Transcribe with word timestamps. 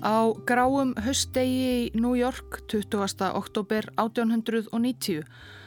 Á 0.00 0.32
gráum 0.48 0.94
höstdegi 0.96 1.64
í 1.68 1.80
New 1.92 2.14
York 2.16 2.62
20. 2.72 3.20
oktober 3.36 3.84
1890 4.00 5.26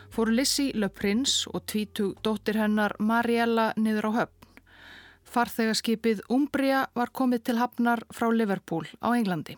fór 0.10 0.32
Lizzie 0.34 0.74
Le 0.74 0.90
Prince 0.90 1.46
og 1.54 1.68
tvítug 1.70 2.18
dóttir 2.26 2.58
hennar 2.58 2.96
Mariella 2.98 3.74
niður 3.78 4.10
á 4.10 4.12
höfn. 4.18 4.66
Farþegarskipið 5.30 6.26
Umbria 6.34 6.88
var 6.98 7.14
komið 7.14 7.46
til 7.46 7.60
hafnar 7.62 8.02
frá 8.10 8.32
Liverpool 8.34 8.90
á 9.06 9.14
Englandi. 9.14 9.54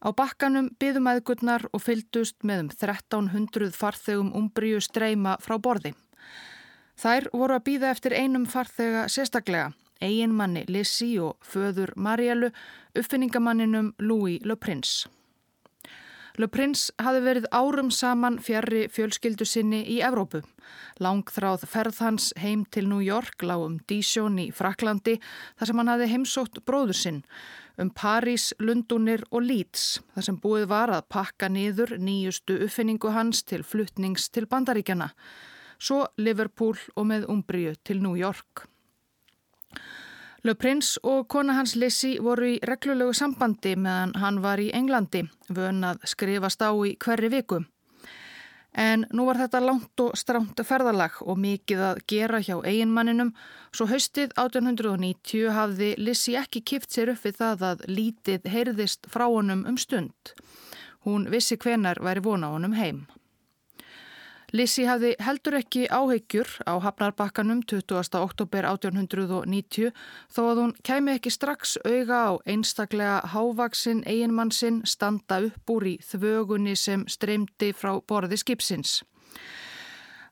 Á 0.00 0.08
bakkanum 0.16 0.72
byðum 0.80 1.12
aðgurnar 1.12 1.68
og 1.76 1.84
fyldust 1.84 2.40
með 2.40 2.64
um 2.64 2.70
1300 2.72 3.76
farþegum 3.76 4.32
Umbriu 4.32 4.80
streyma 4.80 5.36
frá 5.44 5.60
borði. 5.60 5.92
Þær 6.96 7.28
voru 7.36 7.60
að 7.60 7.66
býða 7.68 7.92
eftir 7.92 8.16
einum 8.16 8.48
farþega 8.48 9.10
sérstaklega 9.12 9.74
eiginmanni 10.00 10.64
Lissi 10.68 11.16
og 11.18 11.36
föður 11.44 11.92
Mariellu, 11.96 12.50
uppfinningamanninum 12.96 13.94
Louis 13.98 14.40
Le 14.44 14.56
Prince. 14.56 15.08
Le 16.36 16.48
Prince 16.52 16.92
hafi 17.00 17.22
verið 17.24 17.46
árum 17.48 17.88
saman 17.88 18.36
fjari 18.44 18.86
fjölskyldu 18.92 19.46
sinni 19.48 19.78
í 19.88 20.02
Evrópu. 20.04 20.42
Langþráð 21.00 21.64
ferð 21.70 22.00
hans 22.04 22.32
heim 22.36 22.66
til 22.68 22.90
New 22.90 23.00
York 23.00 23.40
lág 23.40 23.64
um 23.64 23.78
Dijon 23.88 24.36
í 24.42 24.50
Fraklandi 24.52 25.16
þar 25.56 25.70
sem 25.70 25.80
hann 25.80 25.92
hafi 25.94 26.10
heimsótt 26.12 26.60
bróður 26.68 27.00
sinn 27.00 27.22
um 27.80 27.90
París, 27.90 28.52
Lundunir 28.58 29.24
og 29.30 29.44
Leeds 29.44 30.00
þar 30.14 30.28
sem 30.28 30.38
búið 30.40 30.68
var 30.70 30.92
að 30.92 31.08
pakka 31.12 31.48
niður 31.52 31.96
nýjustu 32.00 32.60
uppfinningu 32.66 33.12
hans 33.12 33.42
til 33.44 33.64
fluttnings 33.64 34.30
til 34.32 34.48
Bandaríkjana. 34.48 35.10
Svo 35.78 36.06
Liverpool 36.16 36.78
og 36.96 37.08
með 37.08 37.28
Umbriu 37.32 37.76
til 37.84 38.00
New 38.02 38.16
York. 38.16 38.66
Le 40.46 40.54
Prince 40.54 41.00
og 41.02 41.24
kona 41.26 41.56
hans 41.56 41.72
Lizzie 41.74 42.20
voru 42.22 42.52
í 42.52 42.58
reglulegu 42.68 43.10
sambandi 43.18 43.72
meðan 43.74 44.12
hann 44.20 44.36
var 44.44 44.60
í 44.62 44.68
Englandi, 44.78 45.24
vön 45.50 45.82
að 45.82 46.04
skrifast 46.06 46.62
á 46.62 46.70
í 46.86 46.92
hverri 47.02 47.30
viku. 47.32 47.64
En 48.76 49.06
nú 49.10 49.24
var 49.26 49.40
þetta 49.40 49.62
langt 49.64 50.02
og 50.04 50.14
stránt 50.20 50.62
ferðalag 50.68 51.18
og 51.24 51.40
mikið 51.42 51.82
að 51.88 52.02
gera 52.12 52.38
hjá 52.44 52.60
eiginmanninum, 52.60 53.32
svo 53.74 53.88
haustið 53.90 54.36
1890 54.36 55.50
hafði 55.56 55.92
Lizzie 55.98 56.38
ekki 56.38 56.62
kipt 56.62 56.94
sér 56.94 57.16
upp 57.16 57.26
við 57.26 57.40
það 57.40 57.68
að 57.72 57.86
lítið 57.90 58.50
heyrðist 58.52 59.10
frá 59.10 59.26
honum 59.26 59.66
um 59.66 59.80
stund. 59.80 60.36
Hún 61.08 61.26
vissi 61.32 61.58
hvenar 61.58 61.98
væri 61.98 62.22
vona 62.22 62.52
honum 62.54 62.78
heim. 62.78 63.06
Lissi 64.54 64.84
hafði 64.86 65.16
heldur 65.18 65.56
ekki 65.58 65.88
áhegjur 65.90 66.46
á 66.70 66.78
Hafnarbakkanum 66.78 67.64
20. 67.66 68.14
oktober 68.20 68.68
1890 68.68 69.90
þó 70.30 70.42
að 70.44 70.60
hún 70.60 70.74
kæmi 70.86 71.16
ekki 71.16 71.32
strax 71.34 71.74
auga 71.82 72.20
á 72.30 72.32
einstaklega 72.46 73.24
hávaksin 73.34 74.04
eiginmann 74.06 74.54
sinn 74.54 74.84
standa 74.86 75.40
upp 75.48 75.72
úr 75.74 75.88
í 75.90 75.96
þvögunni 75.98 76.76
sem 76.78 77.02
streymdi 77.10 77.72
frá 77.74 77.96
borði 78.06 78.38
skipsins. 78.38 79.00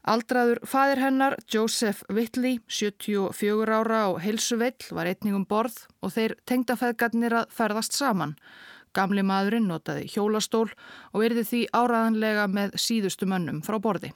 Aldraður 0.07 0.61
fadir 0.69 1.01
hennar, 1.01 1.35
Joseph 1.51 2.05
Whitley, 2.13 2.61
74 2.69 3.81
ára 3.81 4.05
og 4.13 4.21
heilsuveill 4.23 4.93
var 4.95 5.09
einningum 5.11 5.47
borð 5.49 5.89
og 6.05 6.15
þeir 6.15 6.37
tengdafæðgarnir 6.47 7.35
að 7.41 7.51
ferðast 7.57 7.97
saman. 7.97 8.37
Gamli 8.95 9.25
maðurinn 9.27 9.67
notaði 9.69 10.07
hjólastól 10.13 10.69
og 11.13 11.19
verði 11.23 11.45
því 11.49 11.65
áraðanlega 11.75 12.47
með 12.51 12.79
síðustu 12.81 13.27
mönnum 13.31 13.63
frá 13.67 13.81
borði. 13.83 14.13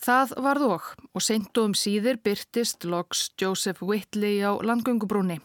Það 0.00 0.32
varð 0.40 0.66
og 0.70 0.84
og 1.12 1.22
seintu 1.24 1.66
um 1.68 1.74
síðir 1.76 2.16
byrtist 2.24 2.86
loks 2.88 3.28
Joseph 3.40 3.82
Whitley 3.84 4.40
á 4.40 4.56
landgöngubrúni. 4.64 5.40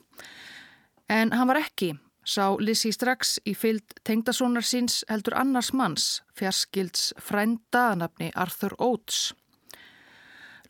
En 1.12 1.34
hann 1.36 1.50
var 1.50 1.60
ekki, 1.60 1.92
sá 2.24 2.56
Lissi 2.60 2.94
strax 2.96 3.36
í 3.46 3.54
fyllt 3.54 4.00
tengdasónar 4.08 4.64
síns 4.64 5.04
heldur 5.10 5.36
annars 5.36 5.74
manns, 5.76 6.22
fjarskilds 6.40 7.12
frænda 7.20 7.92
að 7.92 8.00
nafni 8.06 8.32
Arthur 8.34 8.78
Oates. 8.80 9.34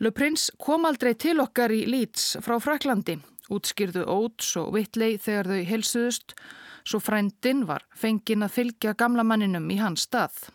Le 0.02 0.12
Prince 0.12 0.52
kom 0.60 0.90
aldrei 0.90 1.14
til 1.14 1.38
okkar 1.40 1.72
í 1.72 1.86
Leeds 1.88 2.36
frá 2.44 2.58
Fraklandi, 2.60 3.20
útskýrðu 3.54 4.04
Oates 4.10 4.56
og 4.60 4.74
Whitley 4.74 5.22
þegar 5.22 5.54
þau 5.54 5.62
helsuðust 5.70 6.36
svo 6.86 7.02
frændin 7.02 7.66
var 7.68 7.86
fengin 7.98 8.46
að 8.46 8.56
fylgja 8.60 8.94
gamla 8.98 9.26
manninum 9.26 9.68
í 9.74 9.80
hans 9.82 10.06
stað. 10.08 10.46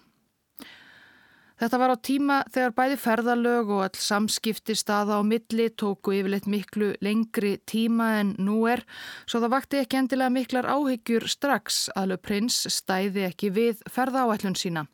Þetta 1.60 1.76
var 1.76 1.92
á 1.92 1.96
tíma 2.00 2.36
þegar 2.48 2.72
bæði 2.72 2.94
ferðalög 3.02 3.70
og 3.74 3.82
all 3.84 3.98
samskipti 4.00 4.72
staða 4.78 5.18
á 5.20 5.22
milli 5.28 5.66
tóku 5.68 6.14
yfirleitt 6.16 6.46
miklu 6.48 6.94
lengri 7.04 7.58
tíma 7.68 8.14
en 8.22 8.30
nú 8.40 8.62
er, 8.70 8.80
svo 9.28 9.42
það 9.42 9.52
vakti 9.58 9.80
ekki 9.82 9.98
endilega 10.00 10.32
miklar 10.32 10.70
áhyggjur 10.72 11.28
strax 11.28 11.82
að 11.92 12.14
Le 12.14 12.16
Prince 12.16 12.72
stæði 12.72 13.26
ekki 13.28 13.52
við 13.52 13.84
ferðaáætlun 13.92 14.56
sína. 14.56 14.86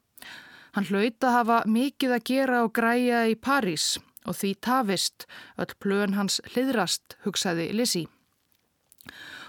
Hann 0.75 0.91
hlaut 0.91 1.23
að 1.23 1.37
hafa 1.39 1.61
mikið 1.71 2.17
að 2.19 2.27
gera 2.33 2.65
og 2.67 2.75
græja 2.75 3.23
í 3.31 3.39
París 3.39 3.95
og 4.27 4.35
því 4.35 4.53
tafist, 4.67 5.29
öll 5.63 5.71
plön 5.79 6.19
hans 6.19 6.43
hliðrast, 6.51 7.15
hugsaði 7.23 7.71
Lizzie. 7.79 8.16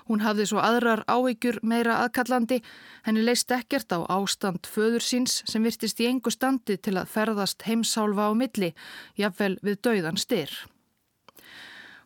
Hún 0.07 0.23
hafði 0.23 0.45
svo 0.47 0.61
aðrar 0.63 1.03
áhyggjur 1.11 1.59
meira 1.67 1.97
aðkallandi, 2.05 2.61
henni 3.03 3.25
leist 3.25 3.51
ekkert 3.51 3.91
á 3.91 4.07
ástand 4.07 4.69
föður 4.71 5.03
síns 5.03 5.41
sem 5.49 5.63
virtist 5.67 5.99
í 5.99 6.07
engu 6.07 6.31
standi 6.31 6.77
til 6.79 6.95
að 6.95 7.11
ferðast 7.11 7.67
heimsálfa 7.67 8.31
á 8.31 8.33
milli, 8.33 8.73
jafnvel 9.19 9.57
við 9.61 9.81
dauðan 9.83 10.19
styr. 10.19 10.53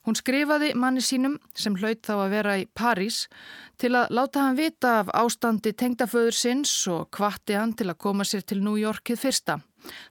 Hún 0.02 0.18
skrifaði 0.18 0.72
manni 0.74 1.02
sínum, 1.06 1.36
sem 1.54 1.76
hlaut 1.78 2.02
þá 2.02 2.14
að 2.16 2.32
vera 2.34 2.54
í 2.58 2.66
París, 2.74 3.28
til 3.78 3.94
að 3.94 4.16
láta 4.18 4.48
hann 4.48 4.58
vita 4.58 4.96
af 5.04 5.12
ástandi 5.14 5.76
tengdaföður 5.78 6.34
sinns 6.34 6.74
og 6.90 7.12
kvatti 7.14 7.54
hann 7.54 7.76
til 7.78 7.92
að 7.92 8.00
koma 8.02 8.26
sér 8.26 8.42
til 8.42 8.64
New 8.66 8.80
Yorkið 8.82 9.22
fyrsta. 9.22 9.60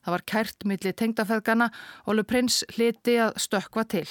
Það 0.05 0.15
var 0.15 0.27
kært 0.31 0.67
milli 0.67 0.95
tengdafeðgana 0.95 1.72
og 2.07 2.21
Le 2.21 2.22
Prince 2.22 2.67
hliti 2.77 3.19
að 3.19 3.34
stökva 3.43 3.87
til. 3.91 4.07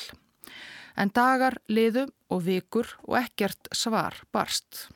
En 1.00 1.12
dagar 1.16 1.56
liðu 1.72 2.10
og 2.30 2.44
vikur 2.46 2.90
og 3.08 3.20
ekkert 3.22 3.70
svar 3.72 4.18
barst. 4.36 4.90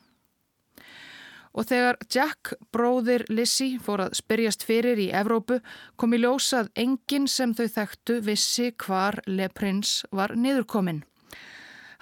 Og 1.54 1.68
þegar 1.70 2.00
Jack, 2.10 2.56
bróðir 2.74 3.28
Lizzie, 3.30 3.78
fór 3.78 4.08
að 4.08 4.16
spyrjast 4.18 4.66
fyrir 4.66 4.98
í 4.98 5.12
Evrópu 5.14 5.60
kom 6.02 6.16
í 6.18 6.20
ljósað 6.24 6.72
enginn 6.74 7.28
sem 7.30 7.54
þau 7.54 7.68
þekktu 7.76 8.20
vissi 8.26 8.72
hvar 8.84 9.20
Le 9.30 9.52
Prince 9.54 10.10
var 10.12 10.34
niðurkominn. 10.34 11.04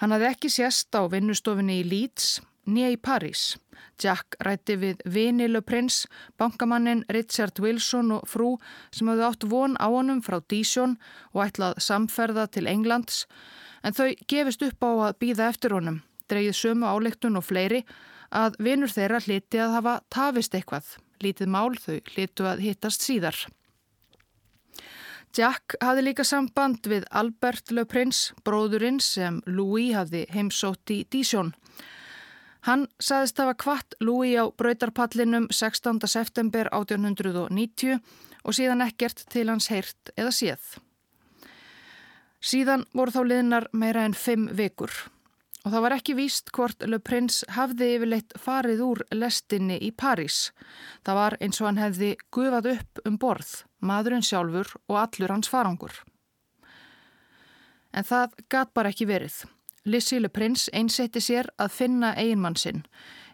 Hann 0.00 0.16
hafði 0.16 0.30
ekki 0.32 0.50
sérst 0.50 0.96
á 0.96 1.04
vinnustofinni 1.06 1.82
í 1.82 1.86
Leeds, 1.86 2.40
nýja 2.64 2.94
í 2.94 2.98
París. 2.98 3.52
Jack 4.00 4.38
rætti 4.42 4.78
við 4.80 5.04
vini 5.04 5.46
Le 5.50 5.60
Prince, 5.62 6.08
bankamannin 6.40 7.04
Richard 7.12 7.60
Wilson 7.60 8.10
og 8.16 8.24
frú 8.26 8.54
sem 8.90 9.12
hafði 9.12 9.28
átt 9.28 9.46
von 9.52 9.76
á 9.76 9.86
honum 9.92 10.24
frá 10.24 10.40
Dijon 10.48 10.96
og 11.36 11.44
ætlað 11.44 11.76
samferða 11.84 12.48
til 12.50 12.66
Englands 12.72 13.26
en 13.82 13.96
þau 13.96 14.08
gefist 14.30 14.62
upp 14.66 14.84
á 14.86 14.90
að 15.08 15.18
býða 15.22 15.48
eftir 15.52 15.74
honum, 15.76 16.02
dreyið 16.30 16.58
sömu 16.58 16.88
áleiktun 16.88 17.38
og 17.40 17.46
fleiri 17.46 17.82
að 18.32 18.56
vinur 18.62 18.92
þeirra 18.92 19.20
hliti 19.24 19.60
að 19.60 19.74
hafa 19.76 19.96
tafist 20.12 20.54
eitthvað, 20.56 20.86
lítið 21.22 21.50
mál 21.52 21.74
þau 21.76 21.98
hlitu 22.14 22.48
að 22.48 22.64
hittast 22.64 23.04
síðar. 23.04 23.36
Jack 25.32 25.78
hafði 25.80 26.04
líka 26.04 26.24
samband 26.28 26.84
við 26.88 27.06
Albert 27.10 27.70
Le 27.72 27.86
Prince, 27.88 28.34
bróðurinn 28.44 29.00
sem 29.00 29.40
Louis 29.48 29.94
hafði 29.96 30.26
heimsótt 30.28 30.92
í 30.92 31.02
Dijon. 31.08 31.54
Hann 32.68 32.84
saðist 33.00 33.40
hafa 33.40 33.56
kvart 33.58 33.96
Louis 34.04 34.36
á 34.36 34.52
brautarpallinum 34.52 35.48
16. 35.50 36.04
september 36.06 36.68
1890 36.70 37.96
og 38.44 38.54
síðan 38.58 38.84
ekkert 38.84 39.24
til 39.32 39.48
hans 39.48 39.70
heyrt 39.72 40.12
eða 40.16 40.34
séð. 40.36 40.76
Síðan 42.42 42.86
voru 42.92 43.14
þá 43.14 43.22
liðnar 43.22 43.68
meira 43.72 44.04
en 44.04 44.14
fimm 44.18 44.48
vikur 44.58 44.90
og 45.62 45.70
það 45.70 45.84
var 45.84 45.94
ekki 45.96 46.14
víst 46.18 46.50
hvort 46.54 46.84
Le 46.90 46.98
Prince 46.98 47.46
hafði 47.54 47.92
yfirleitt 47.96 48.34
farið 48.40 48.82
úr 48.82 49.02
lestinni 49.14 49.78
í 49.78 49.92
París. 49.94 50.50
Það 51.06 51.18
var 51.20 51.36
eins 51.40 51.60
og 51.60 51.68
hann 51.68 51.82
hefði 51.82 52.10
gufað 52.34 52.70
upp 52.74 53.02
um 53.06 53.18
borð, 53.22 53.52
maðurinn 53.78 54.26
sjálfur 54.26 54.74
og 54.88 54.98
allur 55.04 55.34
hans 55.36 55.50
farangur. 55.52 55.94
En 57.92 58.06
það 58.08 58.38
gat 58.50 58.72
bara 58.74 58.90
ekki 58.90 59.06
verið. 59.06 59.42
Lizzie 59.84 60.20
Le 60.22 60.30
Prince 60.30 60.70
einsetti 60.72 61.20
sér 61.20 61.50
að 61.58 61.74
finna 61.76 62.14
eiginmann 62.16 62.56
sinn. 62.56 62.84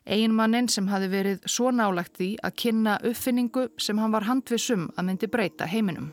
Eiginmannin 0.09 0.69
sem 0.73 0.89
hafi 0.89 1.11
verið 1.13 1.45
svo 1.49 1.71
nálagt 1.71 2.17
því 2.17 2.31
að 2.45 2.57
kynna 2.63 2.97
uppfinningu 3.05 3.69
sem 3.79 4.01
hann 4.01 4.13
var 4.13 4.29
handvisum 4.29 4.89
að 4.97 5.11
myndi 5.11 5.29
breyta 5.29 5.69
heiminum. 5.69 6.13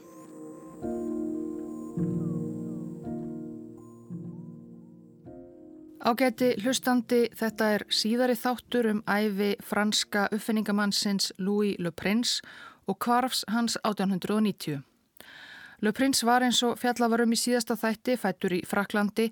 Ágæti 6.05 6.51
hlustandi, 6.61 7.31
þetta 7.33 7.67
er 7.73 7.83
síðari 7.89 8.35
þáttur 8.37 8.91
um 8.91 8.99
æfi 9.09 9.55
franska 9.65 10.27
uppfinningamannsins 10.35 11.31
Louis 11.41 11.79
Le 11.81 11.89
Prince 11.89 12.45
og 12.85 12.99
kvarfs 13.01 13.41
hans 13.49 13.73
1890. 13.81 14.83
Le 15.81 15.93
Prince 15.97 16.21
var 16.29 16.45
eins 16.45 16.61
og 16.61 16.77
fjallavarum 16.77 17.33
í 17.33 17.39
síðasta 17.41 17.73
þætti, 17.73 18.19
fættur 18.21 18.53
í 18.53 18.61
Fraklandi, 18.69 19.31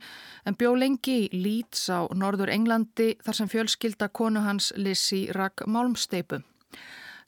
en 0.50 0.58
bjó 0.58 0.74
lengi 0.74 1.20
í 1.28 1.44
Leeds 1.46 1.86
á 1.94 2.10
norður 2.10 2.50
Englandi 2.56 3.12
þar 3.22 3.38
sem 3.38 3.54
fjölskylda 3.54 4.10
konu 4.10 4.42
hans 4.42 4.74
Lizzie 4.74 5.30
rak 5.30 5.68
málmsteipu. 5.70 6.42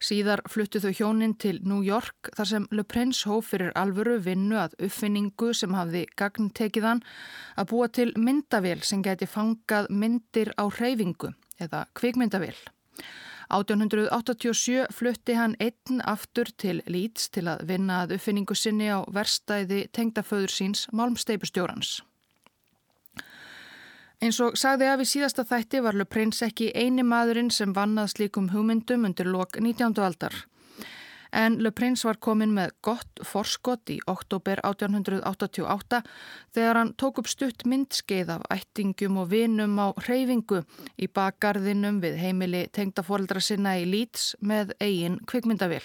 Síðar 0.06 0.44
fluttu 0.52 0.78
þau 0.84 0.92
hjónin 0.94 1.34
til 1.42 1.57
New 1.66 1.81
York 1.81 2.30
þar 2.38 2.50
sem 2.50 2.66
Le 2.75 2.84
Prince 2.86 3.25
hóf 3.25 3.48
fyrir 3.54 3.72
alvöru 3.80 4.19
vinnu 4.22 4.60
að 4.62 4.75
uppfinningu 4.86 5.50
sem 5.57 5.74
hafði 5.74 6.04
gagn 6.19 6.52
tekið 6.54 6.86
hann 6.90 7.02
að 7.57 7.69
búa 7.72 7.88
til 7.90 8.12
myndavél 8.13 8.84
sem 8.86 9.02
geti 9.06 9.25
fangað 9.25 9.90
myndir 9.90 10.54
á 10.62 10.69
hreyfingu 10.69 11.31
eða 11.57 11.86
kvikmyndavél. 11.98 12.57
1887 13.56 14.86
flutti 14.94 15.38
hann 15.38 15.57
einn 15.62 16.02
aftur 16.06 16.50
til 16.57 16.84
Leeds 16.86 17.30
til 17.34 17.48
að 17.50 17.66
vinna 17.69 18.04
að 18.04 18.18
uppfinningu 18.19 18.57
sinni 18.57 18.92
á 18.94 19.02
verstæði 19.10 19.86
tengdaföður 19.94 20.54
síns 20.54 20.86
Malmsteipustjórans. 20.94 22.02
Eins 24.23 24.38
og 24.39 24.56
sagði 24.56 24.88
af 24.88 25.01
í 25.03 25.06
síðasta 25.09 25.44
þætti 25.47 25.81
var 25.83 25.97
Le 26.00 26.06
Prince 26.07 26.45
ekki 26.47 26.69
eini 26.71 27.03
maðurinn 27.03 27.51
sem 27.51 27.73
vannað 27.75 28.13
slíkum 28.13 28.51
hugmyndum 28.53 29.03
undir 29.09 29.27
lok 29.27 29.59
19. 29.59 29.97
aldar. 30.00 30.45
En 31.35 31.57
Le 31.59 31.71
Prince 31.75 32.07
var 32.07 32.15
komin 32.23 32.53
með 32.56 32.71
gott 32.88 33.19
forskott 33.27 33.91
í 33.91 33.97
oktober 34.07 34.62
1888 34.63 36.00
þegar 36.56 36.79
hann 36.79 36.94
tók 36.95 37.19
upp 37.19 37.27
stutt 37.27 37.67
myndskeið 37.67 38.31
af 38.38 38.47
ættingum 38.56 39.19
og 39.19 39.33
vinum 39.33 39.75
á 39.83 39.91
hreyfingu 40.06 40.63
í 40.95 41.11
bakgarðinum 41.11 42.00
við 42.06 42.15
heimili 42.23 42.65
tengdaforeldra 42.71 43.44
sinna 43.44 43.75
í 43.81 43.83
Leeds 43.89 44.31
með 44.39 44.77
eigin 44.79 45.19
kvikmyndavill. 45.27 45.83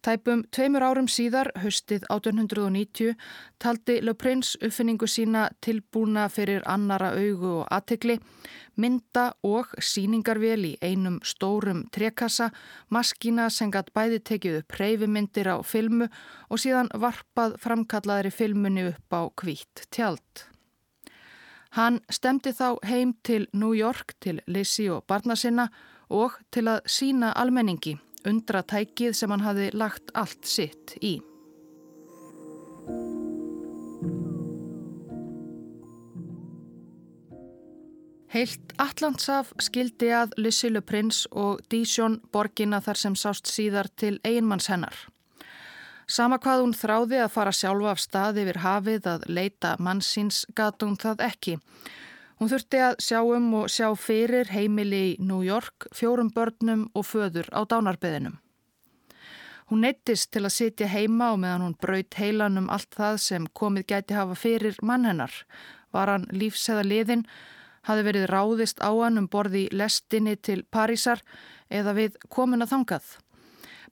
Tæpum 0.00 0.46
tveimur 0.48 0.80
árum 0.80 1.08
síðar, 1.12 1.50
höstið 1.60 2.06
1890, 2.08 3.18
taldi 3.60 3.98
Le 4.00 4.14
Prince 4.16 4.56
uppfinningu 4.64 5.04
sína 5.04 5.50
tilbúna 5.60 6.24
fyrir 6.32 6.64
annara 6.64 7.10
augu 7.18 7.50
og 7.58 7.66
aðtegli, 7.68 8.16
mynda 8.80 9.26
og 9.44 9.74
síningarvél 9.76 10.64
í 10.70 10.72
einum 10.80 11.20
stórum 11.20 11.84
trekassa, 11.92 12.48
maskína 12.88 13.50
sem 13.52 13.68
gætt 13.68 13.92
bæði 13.92 14.24
tekið 14.32 14.58
upp 14.62 14.80
reyfimyndir 14.80 15.52
á 15.52 15.60
filmu 15.60 16.08
og 16.48 16.64
síðan 16.64 16.88
varpað 16.96 17.60
framkallaðri 17.60 18.32
filmunni 18.32 18.88
upp 18.94 19.12
á 19.12 19.28
kvítt 19.36 19.84
tjald. 19.92 20.48
Hann 21.76 22.00
stemdi 22.08 22.56
þá 22.56 22.80
heim 22.88 23.18
til 23.22 23.50
New 23.52 23.76
York 23.76 24.16
til 24.18 24.40
Lizzie 24.48 24.88
og 24.96 25.04
barna 25.04 25.36
sinna 25.36 25.68
og 26.08 26.40
til 26.50 26.70
að 26.72 26.86
sína 26.88 27.36
almenningi 27.36 28.00
undratækið 28.26 29.16
sem 29.16 29.32
hann 29.32 29.44
hafi 29.44 29.70
lagt 29.72 30.12
allt 30.14 30.46
sitt 30.46 30.96
í. 31.00 31.18
Heilt 38.30 38.74
Allandsaf 38.78 39.50
skildi 39.58 40.12
að 40.14 40.36
Lysilu 40.38 40.84
prins 40.86 41.24
og 41.30 41.64
Dísjón 41.72 42.20
borgina 42.30 42.78
þar 42.84 43.00
sem 43.00 43.16
sást 43.18 43.50
síðar 43.50 43.90
til 43.98 44.20
einmanns 44.22 44.70
hennar. 44.70 44.94
Sama 46.10 46.38
hvað 46.42 46.62
hún 46.62 46.74
þráði 46.74 47.18
að 47.24 47.32
fara 47.34 47.54
sjálfa 47.54 47.90
af 47.94 48.02
staði 48.02 48.44
yfir 48.44 48.60
hafið 48.62 49.08
að 49.10 49.26
leita 49.30 49.74
mannsins 49.78 50.44
gat 50.54 50.82
hún 50.82 50.96
það 50.98 51.26
ekki 51.26 51.58
Hún 52.40 52.48
þurfti 52.48 52.78
að 52.80 52.94
sjá 53.04 53.18
um 53.20 53.48
og 53.58 53.66
sjá 53.68 53.90
fyrir 54.00 54.48
heimili 54.48 55.00
í 55.10 55.16
New 55.20 55.42
York, 55.44 55.90
fjórum 55.92 56.30
börnum 56.32 56.86
og 56.96 57.04
föður 57.04 57.50
á 57.52 57.68
dánarbeðinum. 57.68 58.38
Hún 59.68 59.84
neittist 59.84 60.30
til 60.32 60.46
að 60.48 60.54
sitja 60.54 60.88
heima 60.88 61.34
og 61.34 61.42
meðan 61.42 61.66
hún 61.66 61.74
braut 61.84 62.16
heilan 62.16 62.56
um 62.56 62.70
allt 62.72 62.96
það 62.96 63.18
sem 63.26 63.48
komið 63.60 63.84
gæti 63.92 64.16
hafa 64.16 64.38
fyrir 64.40 64.80
mann 64.80 65.04
hennar. 65.04 65.34
Var 65.92 66.14
hann 66.14 66.24
lífseða 66.32 66.86
liðin, 66.88 67.26
hafi 67.84 68.06
verið 68.08 68.30
ráðist 68.32 68.80
á 68.80 68.88
hann 68.88 69.20
um 69.20 69.28
borði 69.28 69.66
lestinni 69.76 70.38
til 70.40 70.62
Parísar 70.64 71.20
eða 71.68 71.92
við 71.92 72.16
komin 72.32 72.64
að 72.64 72.72
þangað. 72.72 73.12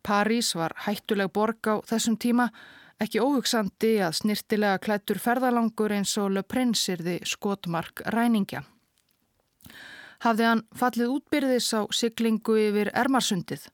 París 0.00 0.54
var 0.56 0.72
hættuleg 0.88 1.28
borg 1.36 1.68
á 1.68 1.84
þessum 1.84 2.16
tíma 2.16 2.48
Ekki 2.98 3.20
óhugsandi 3.22 3.92
að 4.02 4.16
snirtilega 4.18 4.80
klættur 4.82 5.20
ferðalangur 5.22 5.92
eins 5.94 6.16
og 6.18 6.34
yrði 6.34 7.20
skotmark 7.22 8.02
ræningja. 8.10 8.64
Hafði 10.18 10.44
hann 10.48 10.64
fallið 10.74 11.12
útbyrðis 11.14 11.68
á 11.78 11.86
syklingu 11.94 12.56
yfir 12.58 12.90
Ermarsundið. 12.90 13.68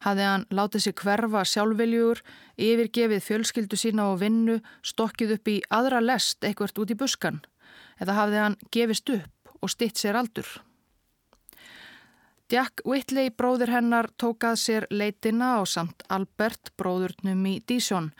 Hafði 0.00 0.24
hann 0.24 0.46
látið 0.48 0.84
sig 0.86 0.96
hverfa 0.96 1.44
sjálfveljur, 1.44 2.22
yfirgefið 2.56 3.20
fjölskyldu 3.26 3.76
sína 3.76 4.08
og 4.14 4.22
vinnu, 4.22 4.56
stokkið 4.80 5.36
upp 5.36 5.52
í 5.52 5.60
aðra 5.68 6.00
lest 6.00 6.40
eitthvert 6.40 6.80
út 6.80 6.94
í 6.94 6.96
buskan. 6.96 7.42
Eða 8.00 8.16
hafði 8.16 8.42
hann 8.46 8.58
gefist 8.72 9.12
upp 9.12 9.56
og 9.60 9.76
stitt 9.76 10.00
sér 10.00 10.16
aldur. 10.16 10.48
Jack 12.50 12.80
Whitley, 12.88 13.28
bróður 13.28 13.76
hennar, 13.76 14.08
tókað 14.16 14.56
sér 14.58 14.86
leitina 14.90 15.60
á 15.60 15.68
samt 15.68 16.00
Albert, 16.08 16.72
bróðurnum 16.80 17.44
í 17.46 17.60
Dísjón. 17.60 18.14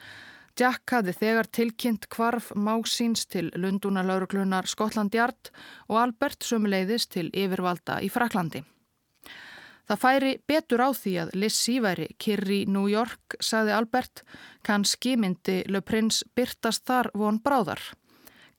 Jack 0.59 0.93
hafði 0.93 1.15
þegar 1.17 1.49
tilkynnt 1.53 2.09
kvarf 2.13 2.51
másins 2.55 3.27
til 3.31 3.51
Lundunalauruglunar 3.55 4.69
Skotlandjart 4.69 5.53
og 5.89 6.01
Albert 6.03 6.45
sömuleiðis 6.45 7.07
til 7.09 7.31
yfirvalda 7.31 8.01
í 8.05 8.11
Fraklandi. 8.13 8.65
Það 9.91 10.03
færi 10.05 10.35
betur 10.47 10.83
á 10.87 10.91
því 10.95 11.13
að 11.19 11.31
Lizzie 11.35 11.83
væri 11.83 12.05
kyrri 12.23 12.61
New 12.71 12.87
York, 12.87 13.35
saði 13.43 13.73
Albert, 13.75 14.23
kannski 14.63 15.17
myndi 15.19 15.65
Le 15.67 15.81
Prince 15.83 16.23
byrtast 16.37 16.85
þar 16.87 17.11
von 17.15 17.41
bráðar. 17.43 17.81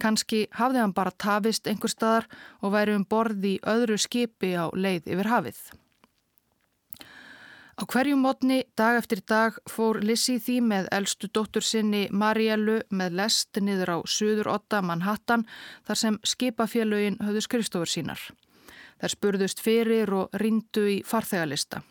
Kannski 0.01 0.47
hafði 0.57 0.81
hann 0.81 0.95
bara 0.97 1.13
tafist 1.15 1.69
einhver 1.71 1.93
staðar 1.93 2.27
og 2.59 2.73
væri 2.73 2.97
um 2.97 3.05
borði 3.07 3.59
öðru 3.63 3.99
skipi 4.01 4.55
á 4.59 4.67
leið 4.73 5.07
yfir 5.13 5.31
hafið. 5.31 5.61
Á 7.81 7.83
hverju 7.89 8.13
mótni 8.13 8.59
dag 8.77 8.99
eftir 8.99 9.23
dag 9.25 9.55
fór 9.65 9.97
Lissi 10.05 10.35
því 10.37 10.55
með 10.61 10.87
eldstu 10.93 11.29
dóttur 11.33 11.65
sinni 11.65 12.01
Mariellu 12.13 12.75
með 12.93 13.15
lest 13.17 13.57
niður 13.57 13.89
á 13.89 13.97
Suður 14.05 14.51
Otta 14.53 14.83
Manhattan 14.85 15.47
þar 15.87 15.97
sem 15.97 16.19
skipafélögin 16.21 17.17
höfðu 17.25 17.41
skrifstofur 17.41 17.89
sínar. 17.89 18.21
Þær 19.01 19.13
spurðust 19.15 19.63
fyrir 19.65 20.13
og 20.13 20.37
rindu 20.37 20.83
í 20.91 20.99
farþegalista. 21.01 21.81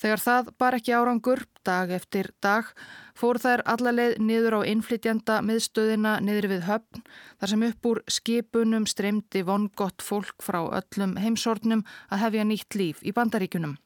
Þegar 0.00 0.24
það 0.24 0.48
bar 0.56 0.78
ekki 0.78 0.96
árangur, 0.96 1.44
dag 1.60 1.92
eftir 1.92 2.32
dag, 2.40 2.72
fór 3.12 3.36
þær 3.36 3.66
allarleið 3.68 4.16
niður 4.16 4.62
á 4.64 4.68
innflytjanda 4.72 5.42
miðstöðina 5.44 6.14
niður 6.24 6.48
við 6.54 6.64
höfn, 6.70 7.04
þar 7.36 7.52
sem 7.52 7.68
upp 7.68 7.92
úr 7.92 8.02
skipunum 8.08 8.88
streymdi 8.88 9.44
vongott 9.44 10.00
fólk 10.00 10.40
frá 10.40 10.62
öllum 10.64 11.18
heimsornum 11.20 11.84
að 12.08 12.24
hefja 12.24 12.48
nýtt 12.48 12.80
líf 12.80 13.04
í 13.04 13.12
bandaríkunum. 13.12 13.76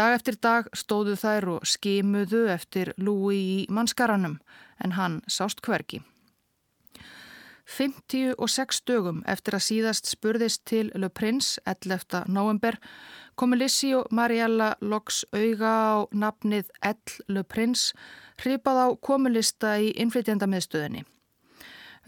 Dag 0.00 0.14
eftir 0.16 0.38
dag 0.40 0.68
stóðu 0.72 1.12
þær 1.20 1.46
og 1.58 1.64
skimuðu 1.68 2.46
eftir 2.48 2.94
Lúi 2.96 3.36
í 3.36 3.56
mannskaranum 3.68 4.38
en 4.80 4.94
hann 4.96 5.18
sást 5.28 5.60
hverki. 5.66 5.98
56 7.68 8.80
dögum 8.88 9.18
eftir 9.28 9.58
að 9.58 9.66
síðast 9.66 10.08
spurðist 10.08 10.62
til 10.70 10.88
Le 10.94 11.10
Prince 11.12 11.60
11. 11.68 12.22
november 12.32 12.78
komu 13.36 13.58
Lissi 13.60 13.90
og 13.98 14.08
Mariella 14.08 14.70
loks 14.80 15.20
auga 15.36 15.74
á 15.92 15.96
nafnið 16.16 16.72
L. 16.80 16.96
Le 17.28 17.44
Prince 17.44 17.92
hripað 18.40 18.80
á 18.80 18.88
komulista 19.04 19.74
í 19.84 19.92
innflytjandamiðstöðinni. 20.00 21.04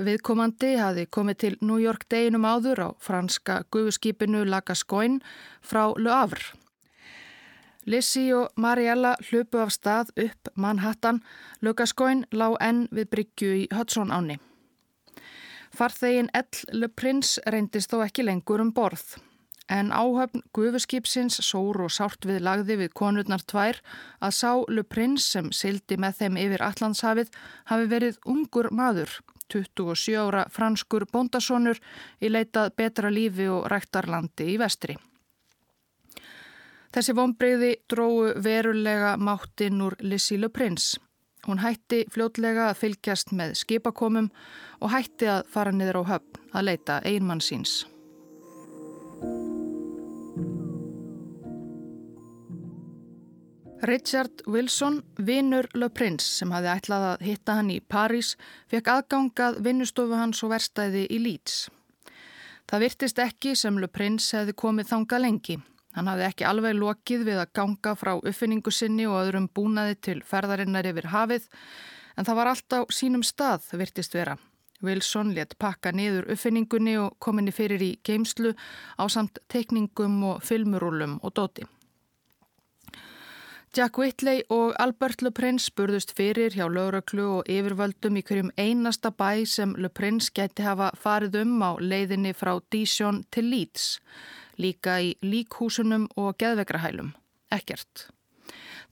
Viðkomandi 0.00 0.72
hafi 0.80 1.04
komið 1.12 1.40
til 1.44 1.54
New 1.60 1.76
York 1.82 2.08
deginum 2.08 2.48
áður 2.48 2.86
á 2.88 2.88
franska 2.96 3.60
guðskipinu 3.68 4.46
Lagascoin 4.48 5.20
frá 5.60 5.92
Le 6.00 6.16
Havre. 6.16 6.61
Lissi 7.86 8.28
og 8.32 8.52
Mariella 8.56 9.16
hlupu 9.30 9.58
af 9.58 9.72
stað 9.74 10.12
upp 10.22 10.48
Manhattan, 10.54 11.18
Lukaskóin 11.60 12.24
lág 12.30 12.54
enn 12.62 12.86
við 12.94 13.10
Bryggju 13.10 13.50
í 13.58 13.66
Hudson 13.74 14.14
áni. 14.14 14.38
Farþegin 15.74 16.30
L. 16.36 16.46
Le 16.72 16.88
Prince 16.88 17.42
reyndist 17.50 17.90
þó 17.90 18.04
ekki 18.04 18.22
lengur 18.22 18.62
um 18.62 18.70
borð, 18.76 19.16
en 19.72 19.90
áhöfn 19.90 20.44
gufuskipsins 20.54 21.40
sór 21.42 21.80
og 21.82 21.90
sárt 21.90 22.26
við 22.28 22.42
lagði 22.44 22.78
við 22.84 22.94
konurnar 22.94 23.42
tvær 23.42 23.80
að 24.20 24.36
sá 24.38 24.50
Le 24.68 24.84
Prince 24.84 25.26
sem 25.26 25.50
sildi 25.50 25.98
með 25.98 26.20
þeim 26.20 26.40
yfir 26.44 26.66
Allandshafið 26.68 27.32
hafi 27.72 27.88
verið 27.90 28.18
ungur 28.28 28.70
maður, 28.70 29.16
27 29.50 30.20
ára 30.22 30.44
franskur 30.52 31.08
bóndasónur 31.10 31.80
í 32.20 32.30
leitað 32.30 32.76
betra 32.76 33.10
lífi 33.10 33.48
og 33.50 33.66
ræktarlandi 33.72 34.52
í 34.54 34.60
vestri. 34.60 34.98
Þessi 36.92 37.14
vonbreyði 37.16 37.70
dróðu 37.88 38.34
verulega 38.44 39.14
máttinn 39.16 39.80
úr 39.80 39.96
Lissílu 40.04 40.50
prins. 40.52 40.92
Hún 41.46 41.62
hætti 41.62 42.04
fljótlega 42.12 42.68
að 42.68 42.82
fylgjast 42.82 43.32
með 43.34 43.56
skipakomum 43.62 44.28
og 44.80 44.92
hætti 44.92 45.30
að 45.32 45.48
fara 45.50 45.72
niður 45.72 46.02
á 46.04 46.10
höfn 46.12 46.52
að 46.52 46.68
leita 46.68 47.00
einmann 47.08 47.40
síns. 47.42 47.80
Richard 53.82 54.44
Wilson, 54.46 55.00
vinnur 55.18 55.66
Le 55.74 55.88
Prince 55.90 56.28
sem 56.36 56.52
hafði 56.54 56.70
ætlað 56.76 57.06
að 57.08 57.24
hitta 57.26 57.56
hann 57.58 57.72
í 57.74 57.80
París, 57.80 58.36
fekk 58.70 58.92
aðgangað 58.92 59.58
vinnustofu 59.64 60.14
hans 60.14 60.44
og 60.46 60.52
verstaði 60.52 61.08
í 61.10 61.18
Leeds. 61.18 61.64
Það 62.70 62.84
virtist 62.86 63.18
ekki 63.18 63.56
sem 63.58 63.80
Le 63.82 63.90
Prince 63.90 64.36
hefði 64.38 64.54
komið 64.62 64.92
þanga 64.92 65.22
lengi. 65.24 65.58
Hann 65.92 66.08
hafði 66.08 66.28
ekki 66.28 66.46
alveg 66.48 66.78
lokið 66.78 67.26
við 67.28 67.40
að 67.42 67.52
ganga 67.58 67.96
frá 68.00 68.14
uppfinningu 68.16 68.72
sinni 68.72 69.08
og 69.08 69.18
öðrum 69.20 69.50
búnaði 69.52 69.98
til 70.08 70.20
ferðarinnar 70.24 70.88
yfir 70.88 71.10
hafið 71.12 71.48
en 72.16 72.28
það 72.28 72.38
var 72.38 72.52
allt 72.52 72.78
á 72.78 72.80
sínum 72.92 73.24
stað 73.26 73.68
virtist 73.76 74.16
vera. 74.16 74.38
Wilson 74.82 75.34
let 75.36 75.54
pakka 75.62 75.92
niður 75.94 76.32
uppfinningunni 76.34 76.96
og 76.98 77.14
kominni 77.22 77.52
fyrir 77.54 77.82
í 77.84 77.92
geimslu 78.04 78.54
á 78.98 79.04
samt 79.12 79.38
tekningum 79.52 80.18
og 80.32 80.42
filmurúlum 80.42 81.20
og 81.22 81.36
dóti. 81.38 81.68
Jack 83.72 83.96
Whitley 83.96 84.42
og 84.52 84.74
Albert 84.76 85.22
Le 85.24 85.30
Prince 85.32 85.70
spurðust 85.70 86.10
fyrir 86.12 86.52
hjá 86.52 86.66
lauröklu 86.68 87.24
og 87.38 87.46
yfirvöldum 87.48 88.18
í 88.20 88.22
hverjum 88.28 88.50
einasta 88.60 89.08
bæ 89.08 89.46
sem 89.48 89.72
Le 89.80 89.88
Prince 89.88 90.28
gæti 90.28 90.66
hafa 90.66 90.90
farið 90.92 91.38
um 91.40 91.54
á 91.64 91.80
leiðinni 91.80 92.34
frá 92.36 92.58
Dijon 92.68 93.22
til 93.32 93.48
Leeds, 93.48 93.96
líka 94.58 94.98
í 95.00 95.14
líkhúsunum 95.22 96.08
og 96.16 96.36
geðvegrahælum. 96.42 97.12
Ekkert. 97.52 98.08